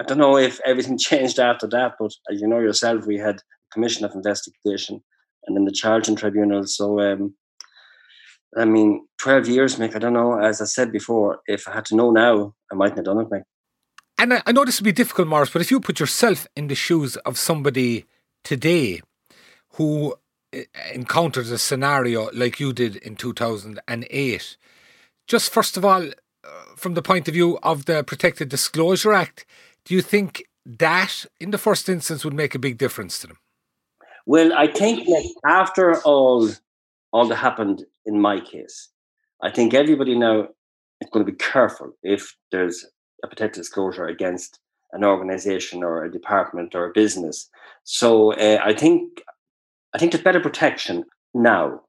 I 0.00 0.02
don't 0.02 0.18
know 0.18 0.36
if 0.36 0.60
everything 0.64 0.98
changed 1.08 1.38
after 1.38 1.68
that. 1.68 1.94
But 1.98 2.12
as 2.30 2.40
you 2.40 2.48
know 2.48 2.58
yourself, 2.58 3.06
we 3.06 3.18
had 3.18 3.36
a 3.36 3.72
commission 3.72 4.04
of 4.04 4.14
investigation 4.14 5.00
and 5.46 5.56
then 5.56 5.64
the 5.64 5.72
Charleton 5.72 6.16
tribunal. 6.16 6.66
So, 6.66 7.00
um, 7.00 7.34
I 8.56 8.64
mean, 8.64 9.06
12 9.20 9.48
years, 9.48 9.76
Mick, 9.76 9.94
I 9.94 9.98
don't 10.00 10.12
know. 10.12 10.38
As 10.38 10.60
I 10.60 10.64
said 10.64 10.92
before, 10.92 11.40
if 11.46 11.68
I 11.68 11.74
had 11.74 11.84
to 11.86 11.96
know 11.96 12.10
now, 12.10 12.54
I 12.72 12.74
mightn't 12.74 12.98
have 12.98 13.06
done 13.06 13.20
it, 13.20 13.30
Mick. 13.30 13.42
And 14.18 14.34
I, 14.34 14.42
I 14.46 14.52
know 14.52 14.64
this 14.64 14.80
would 14.80 14.84
be 14.84 14.92
difficult, 14.92 15.28
Maurice, 15.28 15.50
but 15.50 15.62
if 15.62 15.70
you 15.70 15.80
put 15.80 16.00
yourself 16.00 16.46
in 16.56 16.66
the 16.66 16.74
shoes 16.74 17.16
of 17.18 17.38
somebody 17.38 18.06
today 18.42 19.00
who 19.74 20.16
eh, 20.52 20.64
encounters 20.92 21.52
a 21.52 21.58
scenario 21.58 22.28
like 22.32 22.58
you 22.58 22.72
did 22.72 22.96
in 22.96 23.14
2008, 23.14 24.56
just 25.28 25.52
first 25.52 25.76
of 25.76 25.84
all, 25.84 26.02
uh, 26.02 26.48
from 26.76 26.94
the 26.94 27.02
point 27.02 27.28
of 27.28 27.34
view 27.34 27.58
of 27.62 27.84
the 27.84 28.02
Protected 28.02 28.48
Disclosure 28.48 29.12
Act, 29.12 29.44
do 29.84 29.94
you 29.94 30.02
think 30.02 30.44
that 30.64 31.26
in 31.38 31.50
the 31.50 31.58
first 31.58 31.88
instance 31.88 32.24
would 32.24 32.34
make 32.34 32.54
a 32.54 32.58
big 32.58 32.78
difference 32.78 33.18
to 33.20 33.26
them? 33.28 33.38
Well, 34.26 34.52
I 34.52 34.66
think 34.66 35.06
that 35.06 35.34
after 35.46 36.00
all, 36.02 36.50
all 37.12 37.28
that 37.28 37.36
happened 37.36 37.84
in 38.04 38.20
my 38.20 38.40
case, 38.40 38.90
I 39.42 39.50
think 39.50 39.72
everybody 39.72 40.18
now 40.18 40.48
is 41.00 41.08
going 41.10 41.24
to 41.24 41.32
be 41.32 41.38
careful 41.38 41.92
if 42.02 42.36
there's 42.50 42.84
a 43.24 43.28
protected 43.28 43.62
disclosure 43.62 44.06
against 44.06 44.58
an 44.92 45.04
organization 45.04 45.82
or 45.82 46.04
a 46.04 46.12
department 46.12 46.74
or 46.74 46.86
a 46.86 46.92
business. 46.92 47.48
So 47.84 48.32
uh, 48.32 48.60
I 48.62 48.74
think 48.74 49.22
I 49.94 49.98
think 49.98 50.12
there's 50.12 50.24
better 50.24 50.40
protection 50.40 51.04
now 51.34 51.80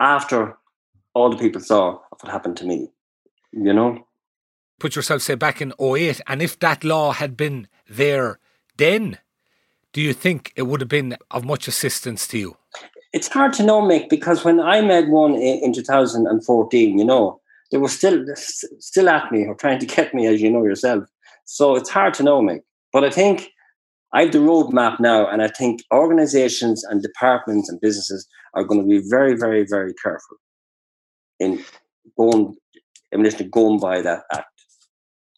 after 0.00 0.56
all 1.14 1.30
the 1.30 1.36
people 1.36 1.60
saw 1.60 1.98
of 2.10 2.18
what 2.20 2.32
happened 2.32 2.56
to 2.58 2.66
me. 2.66 2.90
You 3.52 3.72
know? 3.72 4.06
Put 4.78 4.96
yourself, 4.96 5.22
say, 5.22 5.34
back 5.34 5.60
in 5.60 5.72
08, 5.80 6.20
and 6.26 6.42
if 6.42 6.58
that 6.60 6.84
law 6.84 7.12
had 7.12 7.36
been 7.36 7.68
there 7.88 8.38
then, 8.76 9.18
do 9.92 10.00
you 10.00 10.12
think 10.12 10.52
it 10.56 10.62
would 10.62 10.80
have 10.80 10.88
been 10.88 11.16
of 11.30 11.44
much 11.44 11.68
assistance 11.68 12.26
to 12.28 12.38
you? 12.38 12.56
It's 13.12 13.28
hard 13.28 13.52
to 13.54 13.62
know, 13.62 13.82
Mick, 13.82 14.08
because 14.08 14.44
when 14.44 14.58
I 14.58 14.80
made 14.80 15.10
one 15.10 15.34
in, 15.34 15.64
in 15.64 15.72
2014, 15.72 16.98
you 16.98 17.04
know, 17.04 17.40
they 17.70 17.78
were 17.78 17.88
still 17.88 18.24
still 18.34 19.08
at 19.08 19.30
me 19.30 19.46
or 19.46 19.54
trying 19.54 19.78
to 19.78 19.86
get 19.86 20.14
me, 20.14 20.26
as 20.26 20.40
you 20.40 20.50
know 20.50 20.64
yourself. 20.64 21.04
So 21.44 21.76
it's 21.76 21.90
hard 21.90 22.14
to 22.14 22.22
know, 22.22 22.40
Mick. 22.40 22.60
But 22.92 23.04
I 23.04 23.10
think 23.10 23.50
I 24.14 24.22
have 24.22 24.32
the 24.32 24.38
roadmap 24.38 24.98
now, 24.98 25.26
and 25.28 25.42
I 25.42 25.48
think 25.48 25.82
organizations 25.92 26.84
and 26.84 27.02
departments 27.02 27.68
and 27.68 27.80
businesses 27.80 28.26
are 28.54 28.64
going 28.64 28.80
to 28.80 28.86
be 28.86 29.06
very, 29.08 29.34
very, 29.36 29.66
very 29.68 29.92
careful 30.02 30.38
in 31.42 31.64
going, 32.16 32.54
to 33.38 33.44
going 33.44 33.78
by 33.78 34.00
that 34.02 34.22
act. 34.32 34.46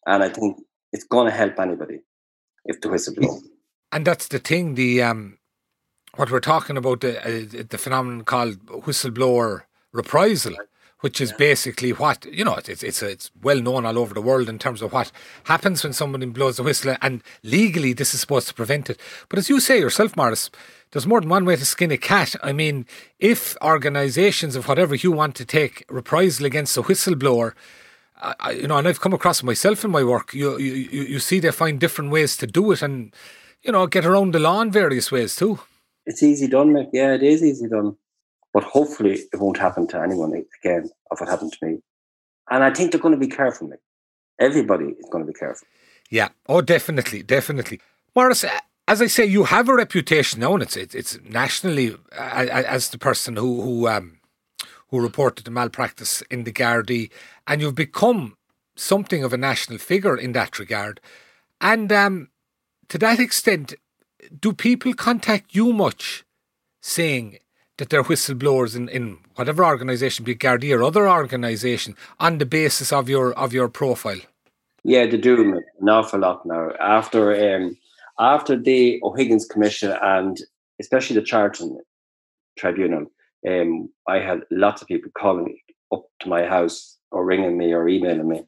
And 0.05 0.23
I 0.23 0.29
think 0.29 0.61
it's 0.93 1.03
to 1.25 1.31
help 1.31 1.59
anybody 1.59 1.99
if 2.65 2.79
the 2.81 2.89
whistle 2.89 3.15
blows 3.15 3.43
and 3.95 4.05
that's 4.05 4.27
the 4.27 4.39
thing. 4.39 4.75
The 4.75 5.01
um, 5.01 5.37
what 6.15 6.29
we're 6.29 6.41
talking 6.41 6.77
about 6.77 7.01
the 7.01 7.19
uh, 7.19 7.63
the 7.69 7.77
phenomenon 7.77 8.25
called 8.25 8.57
whistleblower 8.65 9.61
reprisal, 9.93 10.55
which 11.01 11.21
is 11.21 11.31
yeah. 11.31 11.37
basically 11.37 11.91
what 11.91 12.25
you 12.25 12.43
know. 12.43 12.55
It's 12.55 12.83
it's 12.83 13.01
it's 13.01 13.31
well 13.41 13.61
known 13.61 13.85
all 13.85 13.97
over 13.97 14.13
the 14.13 14.21
world 14.21 14.49
in 14.49 14.59
terms 14.59 14.81
of 14.81 14.93
what 14.93 15.11
happens 15.45 15.83
when 15.83 15.93
somebody 15.93 16.25
blows 16.25 16.57
the 16.57 16.63
whistle, 16.63 16.95
and 17.01 17.21
legally 17.43 17.93
this 17.93 18.13
is 18.13 18.21
supposed 18.21 18.47
to 18.47 18.53
prevent 18.53 18.89
it. 18.89 18.99
But 19.29 19.39
as 19.39 19.49
you 19.49 19.59
say 19.59 19.79
yourself, 19.79 20.15
Maurice, 20.15 20.49
there's 20.91 21.07
more 21.07 21.19
than 21.21 21.29
one 21.29 21.45
way 21.45 21.55
to 21.55 21.65
skin 21.65 21.91
a 21.91 21.97
cat. 21.97 22.35
I 22.41 22.53
mean, 22.53 22.85
if 23.19 23.55
organisations 23.61 24.55
of 24.55 24.67
whatever 24.67 24.95
you 24.95 25.11
want 25.11 25.35
to 25.35 25.45
take 25.45 25.85
reprisal 25.89 26.45
against 26.45 26.77
a 26.77 26.81
whistleblower. 26.81 27.53
I, 28.17 28.51
you 28.51 28.67
know, 28.67 28.77
and 28.77 28.87
I've 28.87 29.01
come 29.01 29.11
across 29.11 29.43
myself 29.43 29.83
in 29.83 29.91
my 29.91 30.01
work. 30.01 30.33
You, 30.33 30.57
you 30.57 31.01
you 31.01 31.19
see 31.19 31.41
they 31.41 31.51
find 31.51 31.81
different 31.81 32.11
ways 32.11 32.37
to 32.37 32.47
do 32.47 32.71
it, 32.71 32.81
and 32.81 33.13
you 33.61 33.73
know, 33.73 33.87
get 33.87 34.05
around 34.05 34.33
the 34.33 34.39
law 34.39 34.61
in 34.61 34.71
various 34.71 35.11
ways 35.11 35.35
too. 35.35 35.59
It's 36.05 36.23
easy 36.23 36.47
done, 36.47 36.69
Mick. 36.69 36.89
Yeah, 36.93 37.13
it 37.15 37.23
is 37.23 37.43
easy 37.43 37.67
done. 37.67 37.97
But 38.55 38.63
hopefully 38.63 39.19
it 39.33 39.37
won't 39.37 39.57
happen 39.57 39.85
to 39.87 40.01
anyone 40.01 40.31
again 40.31 40.89
of 41.11 41.19
what 41.19 41.29
happened 41.29 41.51
to 41.51 41.65
me. 41.65 41.79
And 42.49 42.63
I 42.63 42.71
think 42.73 42.91
they're 42.91 43.01
going 43.01 43.13
to 43.13 43.19
be 43.19 43.27
careful. 43.27 43.69
Everybody 44.39 44.85
is 44.85 45.09
going 45.11 45.25
to 45.25 45.27
be 45.27 45.37
careful. 45.37 45.67
Yeah. 46.09 46.29
Oh, 46.47 46.61
definitely, 46.61 47.21
definitely. 47.21 47.81
Maurice, 48.15 48.45
as 48.87 49.01
I 49.01 49.07
say, 49.07 49.25
you 49.25 49.43
have 49.43 49.67
a 49.67 49.75
reputation 49.75 50.39
now, 50.39 50.53
and 50.53 50.63
it's 50.63 50.77
it's, 50.77 51.19
nationally 51.25 51.97
as 52.17 52.89
the 52.91 52.97
person 52.97 53.35
who 53.35 53.61
who 53.61 53.89
um, 53.89 54.19
who 54.87 55.01
reported 55.01 55.43
the 55.43 55.51
malpractice 55.51 56.21
in 56.31 56.45
the 56.45 56.53
Gardaí, 56.53 57.09
and 57.45 57.59
you've 57.59 57.75
become 57.75 58.37
something 58.77 59.21
of 59.21 59.33
a 59.33 59.37
national 59.37 59.79
figure 59.79 60.15
in 60.15 60.31
that 60.31 60.59
regard. 60.59 61.01
And 61.59 61.91
um, 61.91 62.29
to 62.87 62.97
that 62.99 63.19
extent, 63.19 63.73
do 64.39 64.53
people 64.53 64.93
contact 64.93 65.53
you 65.53 65.73
much, 65.73 66.23
saying 66.81 67.39
that 67.77 67.89
they're 67.89 68.03
whistleblowers 68.03 68.75
in, 68.75 68.89
in 68.89 69.17
whatever 69.35 69.65
organisation, 69.65 70.25
be 70.25 70.31
it 70.33 70.39
Gardaí 70.39 70.75
or 70.75 70.83
other 70.83 71.09
organisation, 71.09 71.95
on 72.19 72.37
the 72.37 72.45
basis 72.45 72.93
of 72.93 73.09
your 73.09 73.33
of 73.33 73.53
your 73.53 73.67
profile? 73.67 74.21
Yeah, 74.83 75.05
they 75.05 75.17
do 75.17 75.61
an 75.79 75.89
awful 75.89 76.19
lot 76.19 76.45
now. 76.45 76.71
After 76.79 77.55
um, 77.55 77.77
after 78.19 78.55
the 78.55 78.99
O'Higgins 79.03 79.45
Commission 79.45 79.95
and 80.01 80.37
especially 80.79 81.15
the 81.15 81.25
Charleton 81.25 81.79
Tribunal, 82.57 83.07
um, 83.47 83.89
I 84.07 84.19
had 84.19 84.41
lots 84.51 84.81
of 84.81 84.87
people 84.87 85.11
calling 85.17 85.57
up 85.91 86.05
to 86.21 86.29
my 86.29 86.45
house 86.45 86.97
or 87.11 87.25
ringing 87.25 87.57
me 87.57 87.73
or 87.73 87.87
emailing 87.87 88.27
me. 88.27 88.43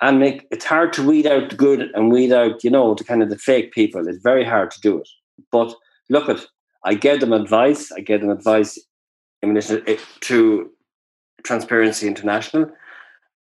And 0.00 0.20
make, 0.20 0.46
it's 0.52 0.64
hard 0.64 0.92
to 0.92 1.06
weed 1.06 1.26
out 1.26 1.50
the 1.50 1.56
good 1.56 1.90
and 1.94 2.12
weed 2.12 2.32
out, 2.32 2.62
you 2.62 2.70
know, 2.70 2.94
the 2.94 3.02
kind 3.02 3.22
of 3.22 3.30
the 3.30 3.38
fake 3.38 3.72
people. 3.72 4.06
It's 4.06 4.22
very 4.22 4.44
hard 4.44 4.70
to 4.70 4.80
do 4.80 4.98
it. 4.98 5.08
But 5.50 5.74
look 6.08 6.28
at, 6.28 6.46
I 6.84 6.94
gave 6.94 7.20
them 7.20 7.32
advice. 7.32 7.92
I 7.92 8.00
gave 8.00 8.20
them 8.20 8.30
advice 8.30 8.78
in 9.42 9.50
relation 9.50 9.82
to 10.20 10.70
Transparency 11.44 12.06
International. 12.06 12.70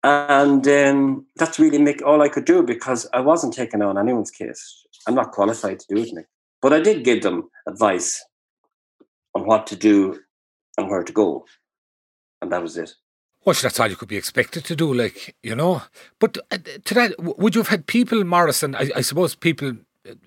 And 0.04 0.68
um, 0.68 1.26
that's 1.36 1.60
really 1.60 2.02
all 2.02 2.22
I 2.22 2.30
could 2.30 2.46
do 2.46 2.64
because 2.64 3.08
I 3.14 3.20
wasn't 3.20 3.54
taking 3.54 3.82
on 3.82 3.98
anyone's 3.98 4.32
case. 4.32 4.86
I'm 5.08 5.16
not 5.16 5.32
qualified 5.32 5.80
to 5.80 5.96
do 5.96 6.02
it, 6.02 6.14
Nick. 6.14 6.28
But 6.62 6.74
I 6.74 6.80
did 6.80 7.04
give 7.04 7.24
them 7.24 7.50
advice 7.68 8.24
on 9.36 9.46
what 9.46 9.68
to 9.68 9.76
do 9.76 10.20
and 10.78 10.90
where 10.90 11.04
to 11.04 11.14
go. 11.14 11.46
And 12.42 12.52
that 12.52 12.62
was 12.62 12.78
it. 12.78 12.94
Well, 13.46 13.56
that's 13.62 13.80
all 13.80 13.88
you 13.88 13.96
could 13.96 14.10
be 14.10 14.18
expected 14.18 14.66
to 14.66 14.76
do, 14.76 14.94
like, 14.94 15.36
you 15.42 15.56
know. 15.56 15.84
But 16.20 16.38
uh, 16.52 16.58
to 16.86 16.94
that, 16.94 17.14
would 17.18 17.56
you 17.56 17.62
have 17.62 17.70
had 17.70 17.88
people, 17.88 18.24
Morrison, 18.24 18.76
I, 18.76 18.90
I 18.96 19.02
suppose 19.02 19.36
people, 19.36 19.70
uh, 19.70 19.74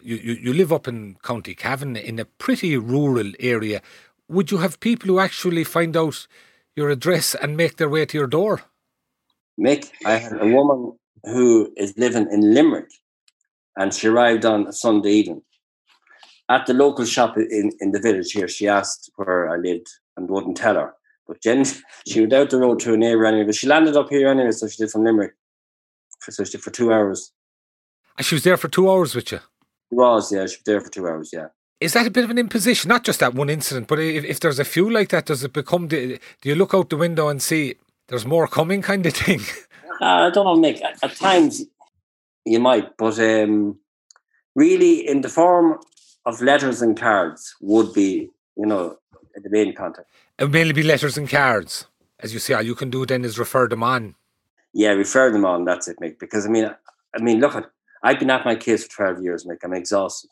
you, 0.03 0.17
you, 0.17 0.33
you 0.35 0.53
live 0.53 0.73
up 0.73 0.89
in 0.89 1.17
County 1.23 1.55
Cavan 1.55 1.97
in 1.97 2.19
a 2.19 2.25
pretty 2.25 2.77
rural 2.77 3.33
area. 3.39 3.81
Would 4.29 4.51
you 4.51 4.59
have 4.59 4.81
people 4.81 5.09
who 5.09 5.19
actually 5.19 5.65
find 5.65 5.97
out 5.97 6.27
your 6.77 6.91
address 6.91 7.35
and 7.35 7.57
make 7.57 7.77
their 7.77 7.89
way 7.89 8.07
to 8.07 8.19
your 8.19 8.27
door? 8.27 8.63
Mick, 9.59 9.91
I 10.07 10.13
had 10.13 10.41
a 10.41 10.47
woman 10.47 10.99
who 11.25 11.73
is 11.77 11.97
living 11.99 12.29
in 12.31 12.55
Limerick 12.55 12.91
and 13.77 13.93
she 13.93 14.09
arrived 14.09 14.45
on 14.45 14.73
Sunday 14.73 15.11
evening. 15.11 15.43
At 16.49 16.67
the 16.67 16.75
local 16.75 17.05
shop 17.05 17.37
in, 17.37 17.73
in 17.81 17.93
the 17.93 18.01
village 18.01 18.33
here, 18.33 18.49
she 18.49 18.67
asked 18.67 19.11
where 19.17 19.49
I 19.49 19.57
lived 19.57 19.89
and 20.17 20.29
wouldn't 20.29 20.57
tell 20.57 20.75
her. 20.75 20.95
But 21.27 21.41
Jen, 21.43 21.65
she 22.07 22.21
went 22.21 22.33
out 22.33 22.51
the 22.51 22.59
road 22.59 22.81
to 22.81 22.95
a 22.95 22.97
neighbour 22.97 23.25
anyway, 23.25 23.45
but 23.45 23.55
she 23.55 23.67
landed 23.67 23.97
up 23.97 24.09
here 24.11 24.29
anyway, 24.29 24.51
so 24.53 24.67
she 24.69 24.77
did 24.79 24.91
from 24.91 25.05
Limerick. 25.05 25.33
For, 26.21 26.33
so 26.33 26.45
she 26.45 26.53
did 26.53 26.63
for 26.63 26.71
two 26.71 26.93
hours. 26.93 27.33
And 28.19 28.27
she 28.27 28.35
was 28.35 28.45
there 28.45 28.57
for 28.57 28.69
two 28.69 28.91
hours 28.91 29.15
with 29.15 29.33
you? 29.33 29.41
She 29.91 29.97
was, 29.97 30.33
yeah, 30.33 30.47
she 30.47 30.57
was 30.57 30.63
there 30.65 30.81
for 30.81 30.91
two 30.91 31.07
hours, 31.07 31.31
yeah. 31.33 31.49
Is 31.81 31.95
that 31.95 32.07
a 32.07 32.11
bit 32.11 32.25
of 32.25 32.31
an 32.31 32.39
imposition? 32.39 32.89
Not 32.89 33.05
just 33.05 33.21
that 33.21 33.35
one 33.35 33.51
incident, 33.51 33.89
but 33.89 33.99
if, 33.99 34.25
if 34.25 34.41
there's 34.41 34.59
a 34.59 34.65
few 34.65 34.89
like 34.91 35.09
that, 35.11 35.27
does 35.27 35.43
it 35.45 35.53
become, 35.53 35.89
The, 35.89 36.21
do 36.41 36.49
you 36.49 36.55
look 36.55 36.75
out 36.75 36.91
the 36.91 36.97
window 36.97 37.29
and 37.29 37.43
see 37.43 37.75
there's 38.09 38.27
more 38.27 38.47
coming 38.47 38.83
kind 38.83 39.05
of 39.07 39.15
thing? 39.15 39.41
Uh, 40.01 40.05
I 40.27 40.31
don't 40.31 40.45
know, 40.45 40.57
Mick. 40.57 40.83
At, 40.83 41.03
at 41.03 41.17
times 41.17 41.65
you 42.45 42.61
might, 42.61 42.97
but 42.97 43.19
um, 43.19 43.79
really 44.55 45.07
in 45.07 45.23
the 45.23 45.29
form 45.29 45.79
of 46.27 46.41
letters 46.41 46.83
and 46.83 46.99
cards 46.99 47.55
would 47.61 47.93
be, 47.93 48.29
you 48.57 48.67
know, 48.67 48.99
the 49.35 49.51
main 49.51 49.75
contact. 49.75 50.09
It 50.39 50.45
would 50.45 50.53
mainly 50.53 50.73
be 50.73 50.83
letters 50.83 51.17
and 51.17 51.29
cards. 51.29 51.87
As 52.19 52.35
you 52.35 52.39
say, 52.39 52.55
all 52.55 52.63
you 52.63 52.75
can 52.75 52.91
do 52.91 53.07
then 53.07 53.25
is 53.25 53.39
refer 53.39 53.69
them 53.69 53.83
on. 53.83 54.15
Yeah, 54.73 54.91
refer 54.91 55.31
them 55.31 55.45
on. 55.45 55.65
That's 55.65 55.89
it, 55.89 55.99
Mick. 56.01 56.19
Because 56.19 56.47
I 56.47 56.51
mean, 56.51 56.71
I 57.15 57.23
mean, 57.23 57.41
look 57.41 57.55
at. 57.55 57.71
I've 58.03 58.19
been 58.19 58.31
at 58.31 58.45
my 58.45 58.57
case 58.57 58.87
for 58.87 59.05
twelve 59.05 59.23
years, 59.23 59.45
Mick. 59.45 59.59
I'm 59.63 59.75
exhausted, 59.75 60.31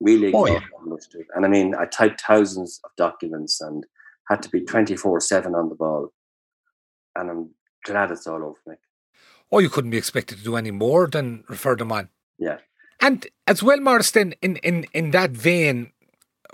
really 0.00 0.28
exhausted. 0.28 0.62
Oh, 0.76 1.18
yeah. 1.18 1.24
And 1.34 1.44
I 1.44 1.48
mean, 1.48 1.74
I 1.74 1.86
typed 1.86 2.20
thousands 2.20 2.80
of 2.84 2.90
documents 2.96 3.60
and 3.60 3.84
had 4.28 4.42
to 4.42 4.48
be 4.48 4.60
twenty 4.60 4.96
four 4.96 5.20
seven 5.20 5.54
on 5.54 5.68
the 5.68 5.74
ball. 5.74 6.12
And 7.14 7.30
I'm 7.30 7.50
glad 7.84 8.10
it's 8.10 8.26
all 8.26 8.44
over, 8.44 8.58
Mick. 8.68 8.76
Oh, 9.50 9.60
you 9.60 9.70
couldn't 9.70 9.92
be 9.92 9.96
expected 9.96 10.38
to 10.38 10.44
do 10.44 10.56
any 10.56 10.70
more 10.70 11.06
than 11.06 11.44
refer 11.48 11.76
them 11.76 11.92
on. 11.92 12.08
Yeah. 12.38 12.58
And 13.00 13.26
as 13.46 13.62
well, 13.62 13.78
Marston, 13.78 14.34
in, 14.42 14.56
in, 14.56 14.86
in 14.92 15.12
that 15.12 15.30
vein, 15.30 15.92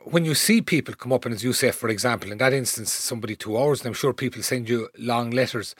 when 0.05 0.25
you 0.25 0.35
see 0.35 0.61
people 0.61 0.95
come 0.95 1.13
up, 1.13 1.25
and 1.25 1.35
as 1.35 1.43
you 1.43 1.53
say, 1.53 1.71
for 1.71 1.89
example, 1.89 2.31
in 2.31 2.39
that 2.39 2.53
instance, 2.53 2.93
somebody 2.93 3.35
two 3.35 3.57
hours, 3.57 3.81
and 3.81 3.87
I'm 3.87 3.95
sure 3.95 4.13
people 4.13 4.43
send 4.43 4.69
you 4.69 4.89
long 4.99 5.31
letters, 5.31 5.75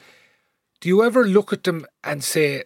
do 0.81 0.89
you 0.89 1.03
ever 1.03 1.25
look 1.25 1.53
at 1.53 1.63
them 1.65 1.85
and 2.03 2.23
say, 2.23 2.63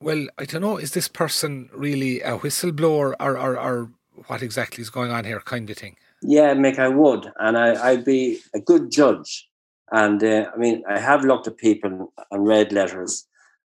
well, 0.00 0.26
I 0.38 0.44
don't 0.44 0.62
know, 0.62 0.76
is 0.76 0.92
this 0.92 1.08
person 1.08 1.70
really 1.72 2.20
a 2.20 2.38
whistleblower 2.38 3.14
or, 3.20 3.38
or, 3.38 3.58
or 3.58 3.90
what 4.26 4.42
exactly 4.42 4.82
is 4.82 4.90
going 4.90 5.10
on 5.10 5.24
here, 5.24 5.40
kind 5.40 5.68
of 5.70 5.76
thing? 5.76 5.96
Yeah, 6.22 6.54
Mick, 6.54 6.78
I 6.78 6.88
would. 6.88 7.32
And 7.38 7.56
I, 7.56 7.90
I'd 7.90 8.04
be 8.04 8.40
a 8.54 8.60
good 8.60 8.90
judge. 8.90 9.48
And 9.90 10.22
uh, 10.22 10.50
I 10.54 10.58
mean, 10.58 10.82
I 10.88 10.98
have 10.98 11.24
looked 11.24 11.46
at 11.46 11.56
people 11.56 12.12
and 12.30 12.46
read 12.46 12.72
letters, 12.72 13.26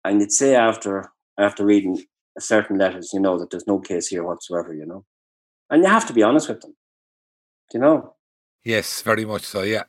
and 0.05 0.21
you'd 0.21 0.33
say 0.33 0.55
after 0.55 1.11
after 1.39 1.65
reading 1.65 2.05
certain 2.39 2.79
letters, 2.79 3.11
you 3.13 3.19
know 3.19 3.39
that 3.39 3.51
there's 3.51 3.67
no 3.67 3.81
case 3.81 4.07
here 4.09 4.23
whatsoever, 4.23 4.73
you 4.73 4.87
know, 4.87 5.05
and 5.71 5.83
you 5.83 5.89
have 5.89 6.07
to 6.07 6.13
be 6.13 6.23
honest 6.23 6.49
with 6.49 6.61
them, 6.61 6.77
you 7.73 7.81
know. 7.81 8.15
Yes, 8.63 9.03
very 9.03 9.25
much 9.25 9.43
so. 9.43 9.63
Yeah, 9.63 9.85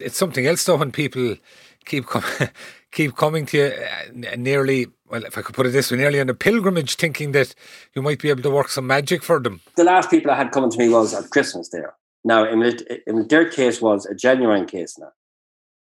it's 0.00 0.16
something 0.16 0.46
else 0.46 0.64
though 0.64 0.76
when 0.76 0.92
people 0.92 1.36
keep 1.84 2.06
com- 2.06 2.48
keep 2.92 3.16
coming 3.16 3.46
to 3.46 3.56
you 3.56 4.28
uh, 4.28 4.36
nearly. 4.36 4.86
Well, 5.08 5.24
if 5.24 5.36
I 5.36 5.42
could 5.42 5.56
put 5.56 5.66
it 5.66 5.70
this 5.70 5.90
way, 5.90 5.98
nearly 5.98 6.20
on 6.20 6.28
a 6.28 6.34
pilgrimage, 6.34 6.94
thinking 6.94 7.32
that 7.32 7.54
you 7.94 8.02
might 8.02 8.20
be 8.20 8.30
able 8.30 8.42
to 8.42 8.50
work 8.50 8.68
some 8.68 8.86
magic 8.86 9.24
for 9.24 9.40
them. 9.40 9.60
The 9.76 9.82
last 9.82 10.08
people 10.08 10.30
I 10.30 10.36
had 10.36 10.52
coming 10.52 10.70
to 10.70 10.78
me 10.78 10.88
was 10.88 11.12
at 11.12 11.30
Christmas 11.30 11.70
there. 11.70 11.94
Now, 12.24 12.44
in, 12.44 12.62
in 13.06 13.26
their 13.26 13.48
case 13.48 13.80
was 13.80 14.06
a 14.06 14.14
genuine 14.14 14.66
case 14.66 14.96
now, 14.98 15.10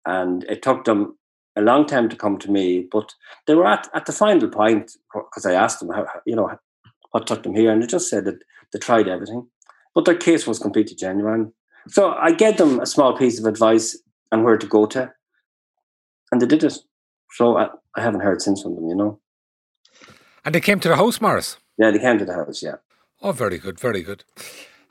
and 0.05 0.43
it 0.45 0.61
took 0.61 0.83
them 0.83 1.17
a 1.55 1.61
long 1.61 1.85
time 1.85 2.09
to 2.09 2.15
come 2.15 2.37
to 2.39 2.51
me, 2.51 2.87
but 2.91 3.13
they 3.47 3.55
were 3.55 3.67
at, 3.67 3.87
at 3.93 4.05
the 4.05 4.11
final 4.11 4.49
point 4.49 4.91
because 5.13 5.45
I 5.45 5.53
asked 5.53 5.79
them, 5.79 5.89
how, 5.89 6.05
you 6.25 6.35
know, 6.35 6.51
what 7.11 7.27
took 7.27 7.43
them 7.43 7.55
here, 7.55 7.71
and 7.71 7.81
they 7.81 7.87
just 7.87 8.09
said 8.09 8.25
that 8.25 8.39
they 8.73 8.79
tried 8.79 9.07
everything, 9.07 9.47
but 9.93 10.05
their 10.05 10.17
case 10.17 10.45
was 10.45 10.59
completely 10.59 10.95
genuine. 10.95 11.53
So 11.87 12.13
I 12.13 12.31
gave 12.31 12.57
them 12.57 12.79
a 12.79 12.85
small 12.85 13.17
piece 13.17 13.39
of 13.39 13.45
advice 13.45 13.97
and 14.31 14.43
where 14.43 14.57
to 14.57 14.67
go 14.67 14.85
to, 14.87 15.13
and 16.31 16.41
they 16.41 16.47
did 16.47 16.63
it. 16.63 16.77
So 17.31 17.57
I, 17.57 17.69
I 17.95 18.01
haven't 18.01 18.21
heard 18.21 18.41
since 18.41 18.61
from 18.63 18.75
them, 18.75 18.87
you 18.87 18.95
know. 18.95 19.19
And 20.43 20.53
they 20.53 20.61
came 20.61 20.79
to 20.79 20.89
the 20.89 20.95
house, 20.95 21.21
Maurice. 21.21 21.57
Yeah, 21.77 21.91
they 21.91 21.99
came 21.99 22.17
to 22.19 22.25
the 22.25 22.33
house. 22.33 22.63
Yeah. 22.63 22.75
Oh, 23.21 23.31
very 23.31 23.57
good, 23.57 23.79
very 23.79 24.01
good. 24.01 24.23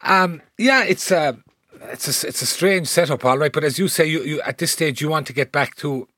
Um, 0.02 0.42
yeah, 0.58 0.84
it's 0.84 1.10
a 1.10 1.38
it's 1.82 2.24
a 2.24 2.28
it's 2.28 2.42
a 2.42 2.46
strange 2.46 2.88
setup, 2.88 3.24
all 3.24 3.38
right. 3.38 3.52
But 3.52 3.64
as 3.64 3.78
you 3.78 3.88
say, 3.88 4.06
you, 4.06 4.22
you 4.22 4.40
at 4.42 4.58
this 4.58 4.72
stage 4.72 5.00
you 5.00 5.08
want 5.08 5.26
to 5.26 5.32
get 5.32 5.52
back 5.52 5.76
to 5.76 6.08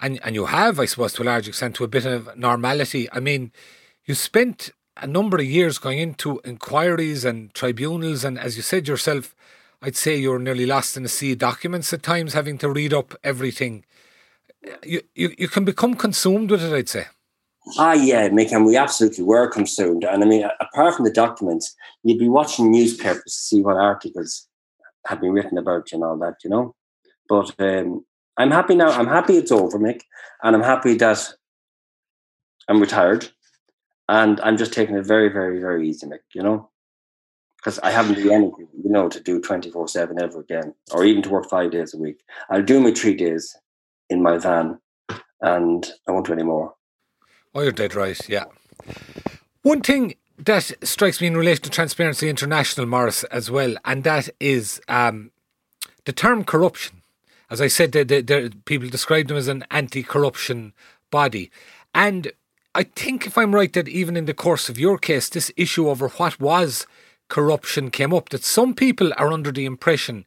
and 0.00 0.20
and 0.24 0.34
you 0.34 0.46
have, 0.46 0.78
I 0.78 0.84
suppose, 0.86 1.12
to 1.14 1.22
a 1.22 1.24
large 1.24 1.48
extent, 1.48 1.76
to 1.76 1.84
a 1.84 1.88
bit 1.88 2.06
of 2.06 2.36
normality. 2.36 3.08
I 3.12 3.20
mean, 3.20 3.52
you 4.04 4.14
spent 4.14 4.70
a 4.96 5.06
number 5.06 5.38
of 5.38 5.44
years 5.44 5.78
going 5.78 5.98
into 5.98 6.40
inquiries 6.44 7.24
and 7.24 7.52
tribunals, 7.54 8.24
and 8.24 8.38
as 8.38 8.56
you 8.56 8.62
said 8.62 8.86
yourself, 8.86 9.34
I'd 9.84 9.96
say 9.96 10.16
you're 10.16 10.38
nearly 10.38 10.64
lost 10.64 10.96
in 10.96 11.02
the 11.02 11.10
sea 11.10 11.32
of 11.32 11.38
documents 11.38 11.92
at 11.92 12.02
times, 12.02 12.32
having 12.32 12.56
to 12.58 12.70
read 12.70 12.94
up 12.94 13.14
everything. 13.22 13.84
You 14.82 15.02
you, 15.14 15.34
you 15.36 15.46
can 15.46 15.66
become 15.66 15.94
consumed 15.94 16.50
with 16.50 16.64
it, 16.64 16.72
I'd 16.72 16.88
say. 16.88 17.06
Ah, 17.78 17.92
yeah, 17.92 18.30
Mick, 18.30 18.50
and 18.50 18.64
we 18.64 18.78
absolutely 18.78 19.24
were 19.24 19.46
consumed. 19.46 20.04
And 20.04 20.22
I 20.22 20.26
mean, 20.26 20.48
apart 20.60 20.94
from 20.94 21.04
the 21.04 21.12
documents, 21.12 21.74
you'd 22.02 22.18
be 22.18 22.30
watching 22.30 22.70
newspapers 22.70 23.24
to 23.24 23.30
see 23.30 23.60
what 23.62 23.76
articles 23.76 24.48
have 25.06 25.20
been 25.20 25.32
written 25.32 25.58
about 25.58 25.92
you 25.92 25.96
and 25.96 26.04
all 26.04 26.18
that, 26.18 26.36
you 26.42 26.48
know. 26.48 26.74
But 27.28 27.54
um, 27.58 28.06
I'm 28.38 28.50
happy 28.50 28.74
now. 28.74 28.88
I'm 28.88 29.06
happy 29.06 29.36
it's 29.36 29.52
over, 29.52 29.78
Mick, 29.78 30.00
and 30.42 30.56
I'm 30.56 30.62
happy 30.62 30.94
that 30.94 31.30
I'm 32.68 32.80
retired, 32.80 33.28
and 34.08 34.40
I'm 34.40 34.56
just 34.56 34.72
taking 34.72 34.96
it 34.96 35.06
very, 35.06 35.28
very, 35.28 35.60
very 35.60 35.86
easy, 35.88 36.06
Mick. 36.06 36.24
You 36.34 36.42
know, 36.42 36.70
because 37.64 37.78
I 37.78 37.90
haven't 37.90 38.16
done 38.16 38.30
anything, 38.30 38.68
you 38.82 38.90
know, 38.90 39.08
to 39.08 39.20
do 39.20 39.40
twenty 39.40 39.70
four 39.70 39.88
seven 39.88 40.20
ever 40.20 40.40
again, 40.40 40.74
or 40.92 41.04
even 41.04 41.22
to 41.22 41.30
work 41.30 41.48
five 41.48 41.70
days 41.70 41.94
a 41.94 41.98
week. 41.98 42.20
I'll 42.50 42.62
do 42.62 42.78
my 42.78 42.92
three 42.92 43.14
days 43.14 43.56
in 44.10 44.22
my 44.22 44.36
van, 44.36 44.78
and 45.40 45.90
I 46.06 46.12
won't 46.12 46.26
do 46.26 46.34
any 46.34 46.42
more. 46.42 46.74
Oh, 47.54 47.62
you're 47.62 47.72
dead 47.72 47.94
right. 47.94 48.20
Yeah. 48.28 48.44
One 49.62 49.80
thing 49.80 50.14
that 50.38 50.72
strikes 50.82 51.20
me 51.20 51.28
in 51.28 51.36
relation 51.36 51.62
to 51.62 51.70
Transparency 51.70 52.28
International, 52.28 52.86
Maurice, 52.86 53.24
as 53.24 53.50
well, 53.50 53.76
and 53.84 54.04
that 54.04 54.28
is 54.40 54.80
um, 54.88 55.30
the 56.04 56.12
term 56.12 56.44
corruption. 56.44 57.02
As 57.50 57.60
I 57.60 57.68
said, 57.68 57.92
the, 57.92 58.04
the, 58.04 58.20
the, 58.20 58.52
people 58.64 58.88
describe 58.88 59.28
them 59.28 59.36
as 59.36 59.48
an 59.48 59.64
anti-corruption 59.70 60.74
body, 61.10 61.50
and 61.94 62.32
I 62.74 62.82
think, 62.82 63.26
if 63.26 63.38
I'm 63.38 63.54
right, 63.54 63.72
that 63.72 63.88
even 63.88 64.16
in 64.16 64.24
the 64.26 64.34
course 64.34 64.68
of 64.68 64.78
your 64.78 64.98
case, 64.98 65.28
this 65.28 65.52
issue 65.56 65.88
over 65.88 66.08
what 66.08 66.40
was 66.40 66.86
corruption 67.28 67.90
came 67.90 68.12
up. 68.12 68.28
That 68.30 68.44
some 68.44 68.74
people 68.74 69.12
are 69.16 69.32
under 69.32 69.52
the 69.52 69.64
impression 69.64 70.24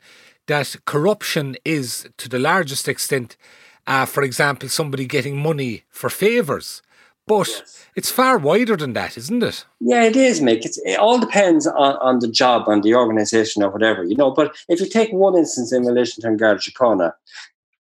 that 0.47 0.75
corruption 0.85 1.55
is, 1.63 2.07
to 2.17 2.27
the 2.27 2.39
largest 2.39 2.87
extent, 2.87 3.37
uh, 3.85 4.05
for 4.05 4.23
example, 4.23 4.69
somebody 4.69 5.05
getting 5.05 5.37
money 5.37 5.83
for 5.89 6.09
favours. 6.09 6.81
But 7.27 7.49
yes. 7.49 7.85
it's 7.95 8.09
far 8.09 8.37
wider 8.37 8.77
than 8.77 8.93
that, 8.93 9.17
isn't 9.17 9.43
it? 9.43 9.65
Yeah, 9.81 10.03
it 10.03 10.15
is, 10.15 10.39
Mick. 10.39 10.63
It's, 10.63 10.77
it 10.85 10.97
all 10.97 11.19
depends 11.19 11.67
on, 11.67 11.97
on 11.97 12.19
the 12.19 12.29
job 12.29 12.63
on 12.67 12.81
the 12.81 12.95
organisation 12.95 13.63
or 13.63 13.69
whatever, 13.69 14.03
you 14.03 14.15
know. 14.15 14.31
But 14.31 14.55
if 14.69 14.79
you 14.79 14.87
take 14.87 15.11
one 15.11 15.35
instance 15.35 15.73
in 15.73 15.85
relation 15.85 16.23
to 16.23 16.35
Garda 16.37 16.61
Síochána, 16.61 17.11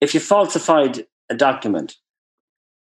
if 0.01 0.13
you 0.13 0.21
falsified 0.21 1.07
a 1.31 1.37
document, 1.37 1.97